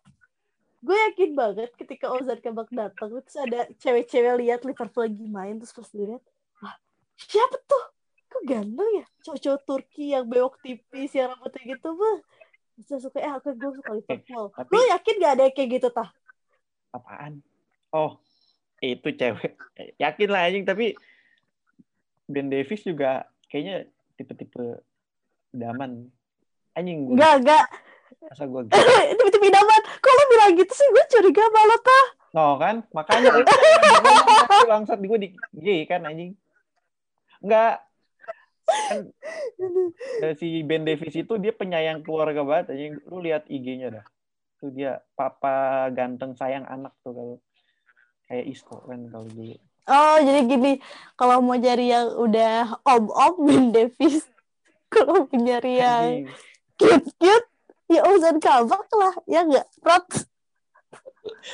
Gue 0.78 0.96
yakin 1.10 1.34
banget 1.34 1.70
ketika 1.74 2.14
Ozan 2.14 2.38
Kabak 2.38 2.70
datang 2.70 3.10
terus 3.10 3.36
ada 3.36 3.66
cewek-cewek 3.82 4.34
lihat 4.46 4.62
Liverpool 4.62 5.10
lagi 5.10 5.26
main 5.26 5.58
terus 5.58 5.74
pas 5.74 5.90
dilihat 5.90 6.22
wah 6.62 6.74
siapa 7.18 7.58
tuh? 7.66 7.84
Kok 8.28 8.42
ganteng 8.46 8.90
ya? 9.02 9.04
Cowok-cowok 9.26 9.60
Turki 9.66 10.14
yang 10.14 10.24
bewok 10.30 10.60
tipis 10.62 11.10
yang 11.18 11.34
rambutnya 11.34 11.62
gitu 11.76 11.96
mah 11.98 12.18
bisa 12.78 12.94
suka 13.02 13.18
eh 13.18 13.32
aku 13.34 13.58
gue 13.58 13.70
suka 13.82 13.90
Liverpool. 13.90 14.54
tapi, 14.54 14.70
lu 14.70 14.82
yakin 14.86 15.14
gak 15.18 15.34
ada 15.34 15.44
kayak 15.50 15.68
gitu 15.82 15.88
tah? 15.90 16.08
Apaan? 16.94 17.42
Oh 17.90 18.22
itu 18.78 19.10
cewek. 19.10 19.58
Yakin 19.98 20.28
lah 20.30 20.46
anjing 20.46 20.62
tapi 20.62 20.94
Ben 22.30 22.46
Davis 22.46 22.86
juga 22.86 23.26
kayaknya 23.50 23.90
tipe-tipe 24.14 24.78
daman 25.58 26.08
anjing 26.78 27.10
gue 27.10 27.14
enggak 27.18 27.34
enggak 27.42 27.64
masa 28.28 28.44
gue 28.46 28.60
gitu? 28.66 28.78
tipe-tipe 29.18 29.48
daman 29.50 29.80
kok 29.98 30.12
lu 30.12 30.24
bilang 30.32 30.52
gitu 30.56 30.72
sih? 30.72 30.88
Gue 30.90 31.04
curiga 31.10 31.44
malah 31.50 31.80
tah 31.82 32.06
no 32.36 32.44
kan? 32.60 32.76
Makanya 32.92 33.40
bangsat 34.68 35.00
gue 35.00 35.18
di 35.18 35.28
gay 35.56 35.88
kan 35.88 36.04
anjing? 36.04 36.36
Enggak 37.40 37.82
kan 38.68 38.98
si 40.36 40.60
Ben 40.60 40.84
Davis 40.84 41.16
itu 41.16 41.34
dia 41.40 41.56
penyayang 41.56 42.04
keluarga 42.04 42.44
banget 42.44 42.76
aja 42.76 42.84
lu 43.08 43.24
lihat 43.24 43.48
IG-nya 43.48 43.88
dah. 44.00 44.06
Tuh 44.60 44.70
dia 44.74 45.00
papa 45.16 45.88
ganteng 45.94 46.36
sayang 46.36 46.68
anak 46.68 46.92
tuh 47.00 47.14
kalau 47.16 47.36
kayak 48.28 48.44
Isco 48.44 48.84
kan 48.84 49.08
kalau 49.08 49.24
dulu. 49.30 49.56
Oh 49.88 50.16
jadi 50.20 50.44
gini. 50.44 50.72
Kalau 51.16 51.40
mau 51.40 51.56
cari 51.56 51.88
yang 51.88 52.12
udah 52.12 52.76
om-om 52.84 53.34
Ben 53.48 53.64
Davis 53.72 54.28
kalau 54.92 55.28
nyari 55.30 55.78
yang 55.78 56.10
cute-cute 56.76 57.48
ya 57.88 58.00
Ozan 58.04 58.40
Kabak 58.40 58.88
lah 58.96 59.14
ya 59.28 59.44
enggak 59.44 59.66
Prot 59.80 60.06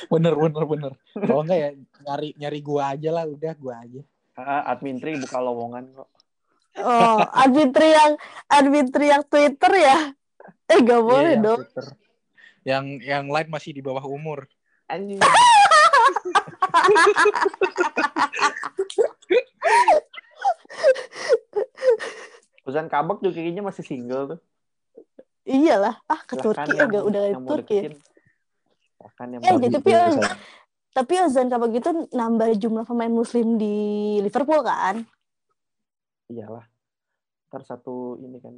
bener 0.07 0.33
bener 0.35 0.63
bener 0.63 0.91
kalau 1.15 1.43
enggak 1.43 1.59
ya 1.59 1.69
nyari 2.05 2.29
nyari 2.39 2.59
gua 2.63 2.95
aja 2.95 3.09
lah 3.11 3.25
udah 3.27 3.53
gua 3.59 3.75
aja 3.83 4.01
ah, 4.39 4.71
admin 4.71 4.99
tri 4.99 5.19
buka 5.19 5.39
lowongan 5.39 5.85
kok 5.93 6.09
Oh, 6.75 7.23
admin 7.31 7.71
teriak, 7.71 8.19
admin 8.51 8.91
teriak 8.91 9.23
Twitter 9.31 9.71
ya? 9.79 10.11
Eh, 10.67 10.83
gak 10.83 10.99
Iya, 10.99 11.07
boleh 11.07 11.39
yang 11.39 11.41
dong. 11.47 11.63
Twitter. 11.63 11.87
Yang 12.67 12.85
yang 13.07 13.25
lain 13.31 13.47
masih 13.47 13.71
di 13.71 13.79
bawah 13.79 14.03
umur. 14.03 14.43
Anjing. 14.91 15.23
Ozan 22.65 22.89
Kabak 22.89 23.21
juga 23.21 23.37
kayaknya 23.37 23.61
masih 23.61 23.85
single 23.85 24.35
tuh. 24.35 24.39
Iyalah, 25.45 26.01
ah 26.09 26.21
ke 26.25 26.33
Turki 26.41 26.73
yang- 26.73 26.89
agak 26.89 27.03
udah 27.05 27.21
ke 27.29 27.39
Turki. 27.45 27.75
ya. 27.77 27.81
yang 29.21 29.41
Eh, 29.45 29.53
gitu, 29.61 29.77
deketin. 29.77 30.17
Pion. 30.17 30.17
Tapi 30.95 31.13
Ozan 31.21 31.47
Kabak 31.53 31.71
itu 31.77 31.89
nambah 32.09 32.57
jumlah 32.57 32.83
pemain 32.89 33.13
muslim 33.13 33.61
di 33.61 33.75
Liverpool 34.25 34.65
kan? 34.65 35.05
Iyalah. 36.33 36.65
Ntar 37.53 37.61
satu 37.61 38.17
ini 38.17 38.41
kan 38.41 38.57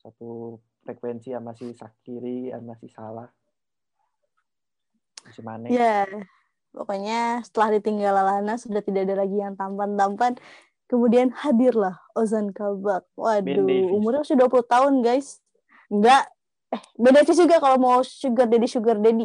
satu 0.00 0.56
frekuensi 0.82 1.36
sama 1.36 1.52
si 1.52 1.76
Sakiri 1.76 2.48
sama 2.48 2.72
si 2.80 2.88
Salah. 2.88 3.28
Si 5.28 5.44
Mane. 5.44 5.68
Ya, 5.68 6.08
pokoknya 6.72 7.44
setelah 7.44 7.76
ditinggal 7.76 8.16
Lalana 8.16 8.56
sudah 8.56 8.80
tidak 8.80 9.06
ada 9.06 9.22
lagi 9.22 9.36
yang 9.38 9.54
tampan-tampan. 9.54 10.40
Kemudian 10.92 11.32
hadirlah 11.32 11.96
Ozan 12.12 12.52
Kabak. 12.52 13.08
Waduh, 13.16 13.64
umurnya 13.96 14.28
sudah 14.28 14.44
20 14.44 14.60
tahun 14.68 14.92
guys. 15.00 15.40
Enggak, 15.88 16.28
eh 16.68 16.82
Ben 17.00 17.16
Davies 17.16 17.40
juga 17.40 17.56
kalau 17.64 17.80
mau 17.80 18.04
sugar 18.04 18.44
daddy 18.44 18.68
sugar 18.68 19.00
daddy. 19.00 19.24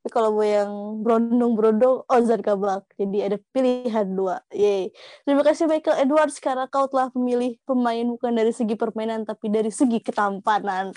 Tapi 0.00 0.08
kalau 0.14 0.30
mau 0.38 0.46
yang 0.46 0.70
berondong-berondong, 1.02 2.06
Ozan 2.06 2.38
Kabak. 2.38 2.86
Jadi 2.94 3.18
ada 3.18 3.36
pilihan 3.50 4.06
dua. 4.14 4.46
Yeay. 4.54 4.94
Terima 5.26 5.42
kasih 5.42 5.66
Michael 5.66 6.06
Edwards 6.06 6.38
karena 6.38 6.70
kau 6.70 6.86
telah 6.86 7.10
memilih 7.18 7.58
pemain 7.66 8.06
bukan 8.06 8.30
dari 8.30 8.54
segi 8.54 8.78
permainan 8.78 9.26
tapi 9.26 9.50
dari 9.50 9.74
segi 9.74 9.98
ketampanan. 9.98 10.94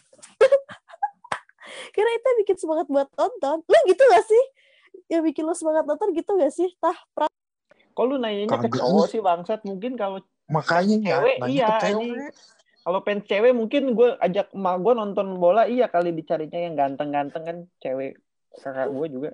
Karena 1.97 2.11
itu 2.13 2.29
bikin 2.45 2.57
semangat 2.61 2.85
buat 2.93 3.09
nonton. 3.17 3.65
Lu 3.65 3.79
gitu 3.89 4.03
gak 4.05 4.25
sih? 4.29 4.43
Yang 5.09 5.33
bikin 5.33 5.43
lu 5.49 5.57
semangat 5.57 5.89
nonton 5.89 6.13
gitu 6.13 6.37
gak 6.37 6.53
sih? 6.53 6.69
Tah, 6.77 6.95
Prat? 7.17 7.32
Kok 7.93 8.05
lu 8.09 8.15
nanyanya 8.17 8.57
ke 8.57 8.69
cowok 8.73 9.05
sih 9.09 9.21
bangsat? 9.21 9.61
Mungkin 9.65 9.95
kalau 9.95 10.19
Makanya 10.51 10.95
ya, 10.99 11.17
Cewek, 11.23 11.35
nanya 11.39 11.49
iya, 11.49 11.69
cewek. 11.79 12.35
kalau 12.83 12.99
fans 12.99 13.23
cewek 13.31 13.53
mungkin 13.55 13.95
gue 13.95 14.09
ajak 14.19 14.51
emak 14.51 14.75
gue 14.83 14.93
nonton 14.93 15.39
bola 15.39 15.63
iya 15.71 15.87
kali 15.87 16.11
dicarinya 16.11 16.59
yang 16.59 16.75
ganteng-ganteng 16.75 17.43
kan 17.47 17.57
cewek 17.79 18.19
kakak 18.59 18.91
gue 18.91 19.07
juga 19.07 19.29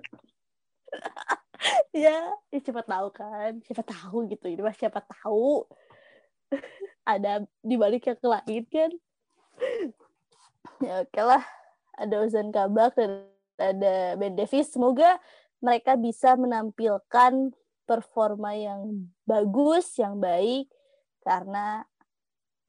ya, 1.92 2.16
ya 2.50 2.58
siapa 2.60 2.82
tahu 2.84 3.08
kan. 3.12 3.60
Siapa 3.64 3.82
tahu 3.84 4.26
gitu. 4.30 4.46
Ini 4.48 4.60
mah 4.64 4.76
siapa 4.76 5.00
tahu. 5.04 5.64
ada 7.06 7.44
di 7.62 7.74
balik 7.78 8.06
yang 8.06 8.20
lain 8.20 8.64
kan. 8.70 8.90
ya 10.80 11.04
oke 11.04 11.20
lah. 11.22 11.44
Ada 12.00 12.14
Ozan 12.24 12.48
Kabak 12.48 12.96
dan 12.96 13.28
ada 13.60 14.16
Ben 14.16 14.34
Davis. 14.34 14.72
Semoga 14.72 15.20
mereka 15.60 16.00
bisa 16.00 16.32
menampilkan 16.34 17.52
performa 17.90 18.54
yang 18.54 19.10
bagus, 19.26 19.98
yang 19.98 20.22
baik. 20.22 20.70
Karena 21.26 21.82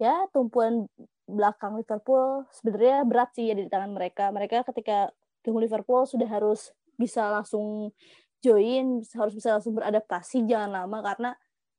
ya 0.01 0.25
tumpuan 0.33 0.89
belakang 1.29 1.77
Liverpool 1.77 2.49
sebenarnya 2.49 3.05
berat 3.05 3.29
sih 3.37 3.53
ya 3.53 3.53
di 3.53 3.69
tangan 3.69 3.93
mereka. 3.93 4.33
Mereka 4.33 4.65
ketika 4.73 5.13
ketemu 5.41 5.69
Liverpool 5.69 6.09
sudah 6.09 6.25
harus 6.25 6.73
bisa 6.97 7.29
langsung 7.29 7.93
join, 8.41 9.05
harus 9.13 9.33
bisa 9.37 9.57
langsung 9.57 9.77
beradaptasi, 9.77 10.49
jangan 10.49 10.73
lama 10.73 10.97
karena 11.05 11.31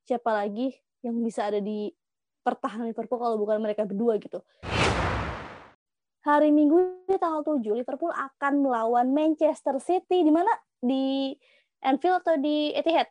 siapa 0.07 0.31
lagi 0.31 0.71
yang 1.03 1.19
bisa 1.23 1.51
ada 1.51 1.59
di 1.59 1.91
pertahanan 2.47 2.91
Liverpool 2.91 3.19
kalau 3.19 3.37
bukan 3.39 3.59
mereka 3.59 3.83
berdua 3.83 4.19
gitu. 4.23 4.39
Hari 6.23 6.55
Minggu 6.55 7.03
tanggal 7.19 7.43
7 7.43 7.67
Liverpool 7.75 8.15
akan 8.15 8.63
melawan 8.63 9.11
Manchester 9.11 9.83
City 9.83 10.23
di 10.23 10.31
mana 10.31 10.55
di 10.79 11.35
Anfield 11.83 12.23
atau 12.23 12.39
di 12.39 12.71
Etihad? 12.71 13.11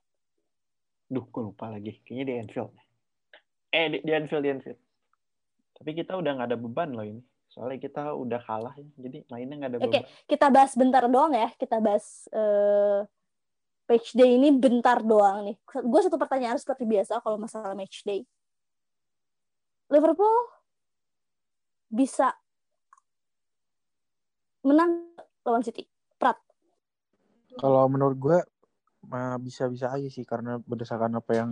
Duh 1.12 1.28
gue 1.28 1.42
lupa 1.52 1.68
lagi 1.68 2.00
kayaknya 2.08 2.24
di 2.24 2.34
Anfield 2.40 2.72
eh 3.76 3.88
di, 3.92 3.98
di 4.00 4.12
Anfield 4.16 4.44
di 4.48 4.52
Anfield 4.56 4.80
tapi 5.76 5.92
kita 5.92 6.16
udah 6.16 6.32
nggak 6.40 6.48
ada 6.48 6.58
beban 6.58 6.96
loh 6.96 7.04
ini 7.04 7.22
soalnya 7.52 7.84
kita 7.84 8.16
udah 8.16 8.40
kalah 8.48 8.72
ya 8.80 8.88
jadi 8.96 9.28
mainnya 9.28 9.56
nggak 9.60 9.72
ada 9.76 9.80
Oke. 9.84 9.90
beban 9.92 10.04
Kita 10.24 10.48
bahas 10.48 10.72
bentar 10.80 11.04
doang 11.12 11.36
ya, 11.36 11.52
kita 11.60 11.84
bahas 11.84 12.32
eh, 12.32 13.04
match 13.92 14.16
day 14.16 14.40
ini 14.40 14.56
bentar 14.56 15.04
doang 15.04 15.52
nih. 15.52 15.56
Gue 15.84 16.00
satu 16.00 16.16
pertanyaan 16.16 16.56
seperti 16.56 16.88
biasa 16.88 17.20
kalau 17.20 17.36
masalah 17.36 17.76
match 17.76 18.08
day. 18.08 18.24
Liverpool 19.92 20.32
bisa 21.92 22.32
menang 24.64 25.12
lawan 25.44 25.60
City. 25.60 25.84
Prat. 26.16 26.40
Kalau 27.60 27.84
menurut 27.92 28.16
gue 28.16 28.40
bisa-bisa 29.42 29.92
aja 29.92 30.08
sih 30.08 30.24
karena 30.24 30.60
berdasarkan 30.64 31.20
apa 31.20 31.32
yang 31.36 31.50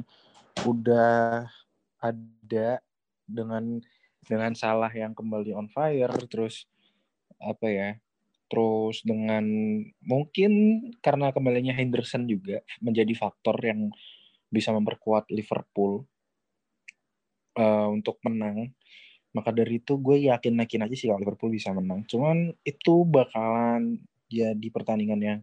udah 0.64 1.48
ada 2.00 2.70
dengan 3.28 3.84
dengan 4.24 4.52
salah 4.56 4.92
yang 4.92 5.16
kembali 5.16 5.56
on 5.56 5.68
fire 5.72 6.12
terus 6.28 6.68
apa 7.40 7.68
ya 7.72 7.90
terus 8.50 9.06
dengan 9.06 9.46
mungkin 10.02 10.52
karena 11.00 11.30
kembalinya 11.30 11.72
Henderson 11.72 12.26
juga 12.26 12.66
menjadi 12.82 13.14
faktor 13.14 13.56
yang 13.62 13.94
bisa 14.50 14.74
memperkuat 14.74 15.30
Liverpool 15.30 16.04
eh, 17.56 17.88
untuk 17.94 18.18
menang. 18.26 18.74
Maka 19.30 19.54
dari 19.54 19.78
itu 19.78 20.02
gue 20.02 20.26
yakin 20.26 20.58
yakin 20.66 20.90
aja 20.90 20.96
sih 20.98 21.06
kalau 21.06 21.22
Liverpool 21.22 21.54
bisa 21.54 21.70
menang. 21.70 22.02
Cuman 22.10 22.50
itu 22.66 23.06
bakalan 23.06 24.02
jadi 24.26 24.68
pertandingan 24.74 25.22
yang 25.22 25.40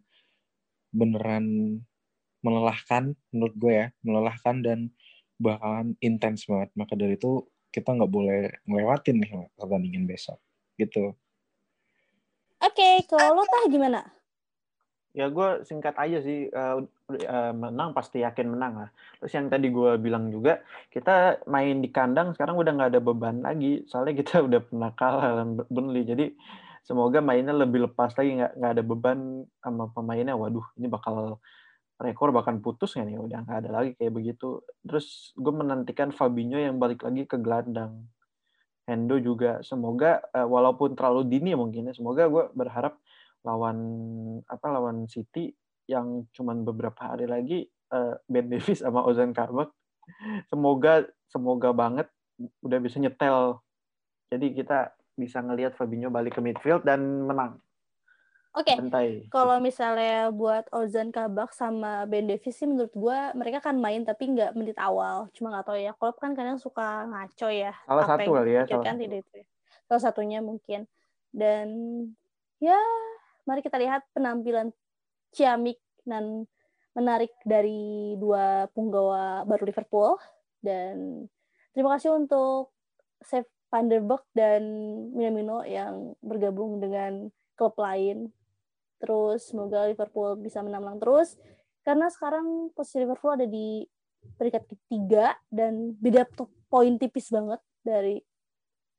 beneran 0.91 1.79
melelahkan 2.47 3.19
menurut 3.35 3.55
gue 3.59 3.73
ya 3.75 3.87
melelahkan 4.07 4.63
dan 4.63 4.79
bakalan 5.43 5.99
intens 5.99 6.47
banget. 6.47 6.71
Maka 6.79 6.95
dari 6.95 7.19
itu 7.19 7.43
kita 7.75 7.91
nggak 7.99 8.13
boleh 8.13 8.55
ngelewatin 8.71 9.17
nih 9.19 9.31
pertandingan 9.59 10.07
besok. 10.07 10.39
Gitu. 10.79 11.11
Oke, 12.63 13.03
kalau 13.11 13.43
lo 13.43 13.45
tah 13.45 13.67
gimana? 13.67 14.17
ya 15.17 15.33
gue 15.33 15.49
singkat 15.65 15.97
aja 15.97 16.21
sih 16.21 16.53
eh, 16.53 16.77
eh, 17.17 17.53
menang 17.57 17.97
pasti 17.97 18.21
yakin 18.21 18.53
menang 18.53 18.85
lah. 18.85 18.91
Terus 19.17 19.33
yang 19.33 19.49
tadi 19.49 19.73
gue 19.73 19.97
bilang 19.97 20.29
juga 20.29 20.61
kita 20.93 21.41
main 21.49 21.81
di 21.81 21.89
kandang 21.89 22.37
sekarang 22.37 22.61
udah 22.61 22.73
nggak 22.77 22.91
ada 22.93 23.01
beban 23.01 23.41
lagi. 23.41 23.89
Soalnya 23.89 24.21
kita 24.21 24.35
udah 24.49 24.61
pernah 24.61 24.93
kalah 24.93 25.33
lawan 25.33 25.57
Burnley. 25.73 26.05
Jadi 26.05 26.37
semoga 26.85 27.25
mainnya 27.25 27.57
lebih 27.57 27.89
lepas 27.89 28.13
lagi. 28.13 28.37
Nggak 28.37 28.53
nggak 28.61 28.73
ada 28.77 28.85
beban 28.85 29.19
sama 29.65 29.89
pemainnya. 29.89 30.37
Waduh 30.37 30.69
ini 30.77 30.87
bakal 30.93 31.41
rekor 31.97 32.33
bahkan 32.33 32.61
putus 32.61 32.95
nggak 32.97 33.07
nih? 33.09 33.19
Udah 33.19 33.39
nggak 33.45 33.59
ada 33.65 33.71
lagi 33.71 33.91
kayak 33.97 34.13
begitu. 34.13 34.61
Terus 34.85 35.33
gue 35.37 35.53
menantikan 35.55 36.13
Fabinho 36.13 36.61
yang 36.61 36.77
balik 36.77 37.05
lagi 37.05 37.25
ke 37.25 37.37
gelandang. 37.41 38.07
Hendo 38.87 39.19
juga. 39.19 39.61
Semoga 39.67 40.23
eh, 40.33 40.47
walaupun 40.47 40.95
terlalu 40.95 41.27
dini 41.27 41.57
mungkin 41.59 41.91
ya 41.91 41.95
semoga 41.97 42.29
gue 42.31 42.45
berharap 42.55 43.01
lawan 43.47 43.79
apa 44.47 44.67
lawan 44.71 45.07
City 45.07 45.55
yang 45.87 46.27
cuman 46.35 46.67
beberapa 46.67 47.15
hari 47.15 47.31
lagi 47.31 47.67
eh, 47.69 48.15
Ben 48.27 48.51
Davis 48.51 48.83
sama 48.83 49.07
Ozan 49.07 49.31
Kabak 49.31 49.71
semoga 50.47 51.05
semoga 51.31 51.71
banget 51.75 52.09
udah 52.63 52.79
bisa 52.79 53.01
nyetel. 53.01 53.61
Jadi 54.31 54.59
kita 54.59 54.93
bisa 55.17 55.41
ngelihat 55.41 55.79
Fabinho 55.79 56.13
balik 56.13 56.37
ke 56.37 56.41
midfield 56.45 56.85
dan 56.85 57.25
menang 57.25 57.63
Oke, 58.57 58.73
santai 58.73 59.29
kalau 59.29 59.61
misalnya 59.61 60.33
buat 60.33 60.65
Ozan 60.73 61.13
Kabak 61.13 61.53
sama 61.53 62.09
Ben 62.09 62.25
Davis 62.25 62.57
sih 62.57 62.65
menurut 62.65 62.89
gue 62.97 63.19
mereka 63.37 63.61
kan 63.61 63.77
main 63.77 64.01
tapi 64.01 64.33
nggak 64.33 64.57
menit 64.57 64.81
awal. 64.81 65.29
Cuma 65.37 65.53
nggak 65.53 65.69
tahu 65.69 65.77
ya. 65.77 65.93
Klopp 65.93 66.17
kan 66.17 66.33
kadang 66.33 66.57
suka 66.57 67.05
ngaco 67.05 67.53
ya. 67.53 67.77
Salah 67.85 68.09
apa 68.09 68.17
satu 68.17 68.31
kali 68.33 68.57
ya, 68.57 68.63
salah 68.65 68.97
tidak 68.97 69.29
itu. 69.29 69.45
Salah 69.85 70.03
satunya 70.09 70.41
mungkin. 70.41 70.89
Dan 71.29 71.69
ya 72.57 72.81
mari 73.45 73.61
kita 73.61 73.77
lihat 73.77 74.09
penampilan 74.17 74.73
ciamik 75.37 75.77
dan 76.09 76.49
menarik 76.97 77.37
dari 77.45 78.17
dua 78.17 78.73
punggawa 78.73 79.45
baru 79.45 79.69
Liverpool. 79.69 80.17
Dan 80.65 81.29
terima 81.77 82.01
kasih 82.01 82.17
untuk 82.17 82.73
Seth 83.21 83.53
Van 83.69 83.93
der 83.93 84.01
Beek 84.01 84.25
dan 84.33 84.65
Minamino 85.13 85.61
yang 85.61 86.17
bergabung 86.25 86.81
dengan 86.81 87.29
klub 87.53 87.77
lain 87.77 88.33
terus 88.97 89.51
semoga 89.51 89.87
Liverpool 89.87 90.41
bisa 90.41 90.65
menang 90.65 90.99
terus 90.99 91.37
karena 91.87 92.11
sekarang 92.11 92.73
posisi 92.75 93.05
Liverpool 93.05 93.37
ada 93.37 93.47
di 93.47 93.87
peringkat 94.37 94.65
ketiga 94.67 95.39
dan 95.53 95.95
beda 95.99 96.27
poin 96.67 96.99
tipis 96.99 97.31
banget 97.31 97.63
dari 97.85 98.19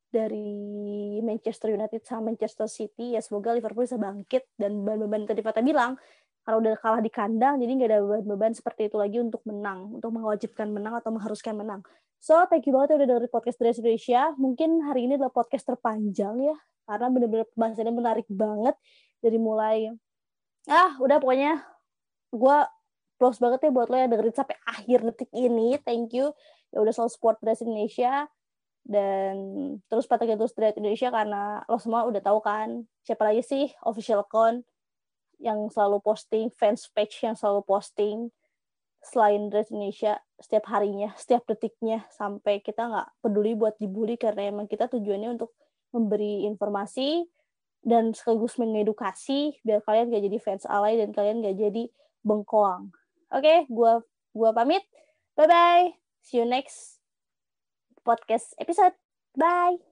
dari 0.08 0.50
Manchester 1.20 1.76
United 1.76 2.00
sama 2.08 2.32
Manchester 2.32 2.72
City 2.72 3.18
ya 3.18 3.22
semoga 3.22 3.52
Liverpool 3.52 3.84
bisa 3.84 4.00
bangkit 4.00 4.48
dan 4.56 4.80
beban-beban 4.82 5.28
tadi 5.28 5.44
Fata 5.44 5.60
bilang 5.60 6.00
karena 6.48 6.58
udah 6.64 6.74
kalah 6.80 7.02
di 7.04 7.12
kandang 7.12 7.60
jadi 7.60 7.72
nggak 7.76 7.90
ada 7.92 8.00
beban-beban 8.00 8.56
seperti 8.56 8.88
itu 8.88 8.96
lagi 8.96 9.20
untuk 9.20 9.44
menang 9.44 10.00
untuk 10.00 10.16
mewajibkan 10.16 10.72
menang 10.72 10.96
atau 10.96 11.12
mengharuskan 11.12 11.60
menang 11.60 11.84
So, 12.18 12.34
thank 12.50 12.66
you 12.66 12.74
banget 12.74 12.98
ya 12.98 13.06
udah 13.06 13.10
dari 13.22 13.30
podcast 13.30 13.62
Dress 13.62 13.78
Indonesia. 13.78 14.34
Mungkin 14.42 14.90
hari 14.90 15.06
ini 15.06 15.22
adalah 15.22 15.30
podcast 15.30 15.70
terpanjang 15.70 16.50
ya, 16.50 16.56
karena 16.90 17.08
bener-bener 17.14 17.46
bahasannya 17.54 17.94
menarik 17.94 18.28
banget. 18.30 18.74
Dari 19.24 19.40
mulai, 19.42 19.90
ah 20.70 20.94
udah 21.02 21.18
pokoknya 21.18 21.64
gue 22.32 22.58
close 23.18 23.42
banget 23.42 23.68
ya 23.68 23.72
buat 23.74 23.90
lo 23.90 23.98
yang 23.98 24.14
dengerin 24.14 24.36
sampai 24.36 24.58
akhir 24.64 25.02
detik 25.04 25.32
ini. 25.34 25.82
Thank 25.82 26.14
you. 26.14 26.32
Ya 26.70 26.84
udah 26.84 26.94
selalu 26.94 27.12
support 27.12 27.38
Dress 27.42 27.66
Indonesia. 27.66 28.30
Dan 28.88 29.36
terus 29.92 30.08
pantengin 30.08 30.40
terus 30.40 30.56
Dress 30.56 30.80
Indonesia 30.80 31.12
karena 31.12 31.60
lo 31.68 31.76
semua 31.76 32.08
udah 32.08 32.24
tahu 32.24 32.40
kan 32.40 32.88
siapa 33.04 33.28
lagi 33.28 33.44
sih 33.44 33.68
official 33.84 34.24
account 34.24 34.64
yang 35.44 35.68
selalu 35.68 36.00
posting, 36.00 36.48
fans 36.56 36.88
page 36.96 37.20
yang 37.20 37.36
selalu 37.36 37.68
posting 37.68 38.32
selain 39.04 39.52
Dress 39.52 39.70
Indonesia 39.76 40.18
setiap 40.40 40.72
harinya, 40.72 41.12
setiap 41.20 41.46
detiknya 41.46 42.08
sampai 42.16 42.64
kita 42.64 42.88
nggak 42.88 43.08
peduli 43.22 43.54
buat 43.60 43.76
dibully 43.76 44.16
karena 44.16 44.50
emang 44.56 44.72
kita 44.72 44.88
tujuannya 44.88 45.36
untuk 45.36 45.52
memberi 45.92 46.48
informasi 46.48 47.28
dan 47.86 48.12
sekaligus 48.12 48.58
mengedukasi 48.58 49.58
biar 49.62 49.84
kalian 49.86 50.10
gak 50.12 50.24
jadi 50.26 50.38
fans 50.42 50.66
alay 50.68 50.98
dan 50.98 51.14
kalian 51.14 51.44
gak 51.44 51.58
jadi 51.58 51.84
bengkoang. 52.26 52.92
Oke, 53.32 53.44
okay, 53.44 53.58
gua 53.68 54.04
gua 54.32 54.52
pamit. 54.56 54.84
Bye 55.36 55.48
bye. 55.48 55.86
See 56.24 56.42
you 56.42 56.48
next 56.48 57.00
podcast 58.04 58.56
episode. 58.60 58.96
Bye. 59.38 59.87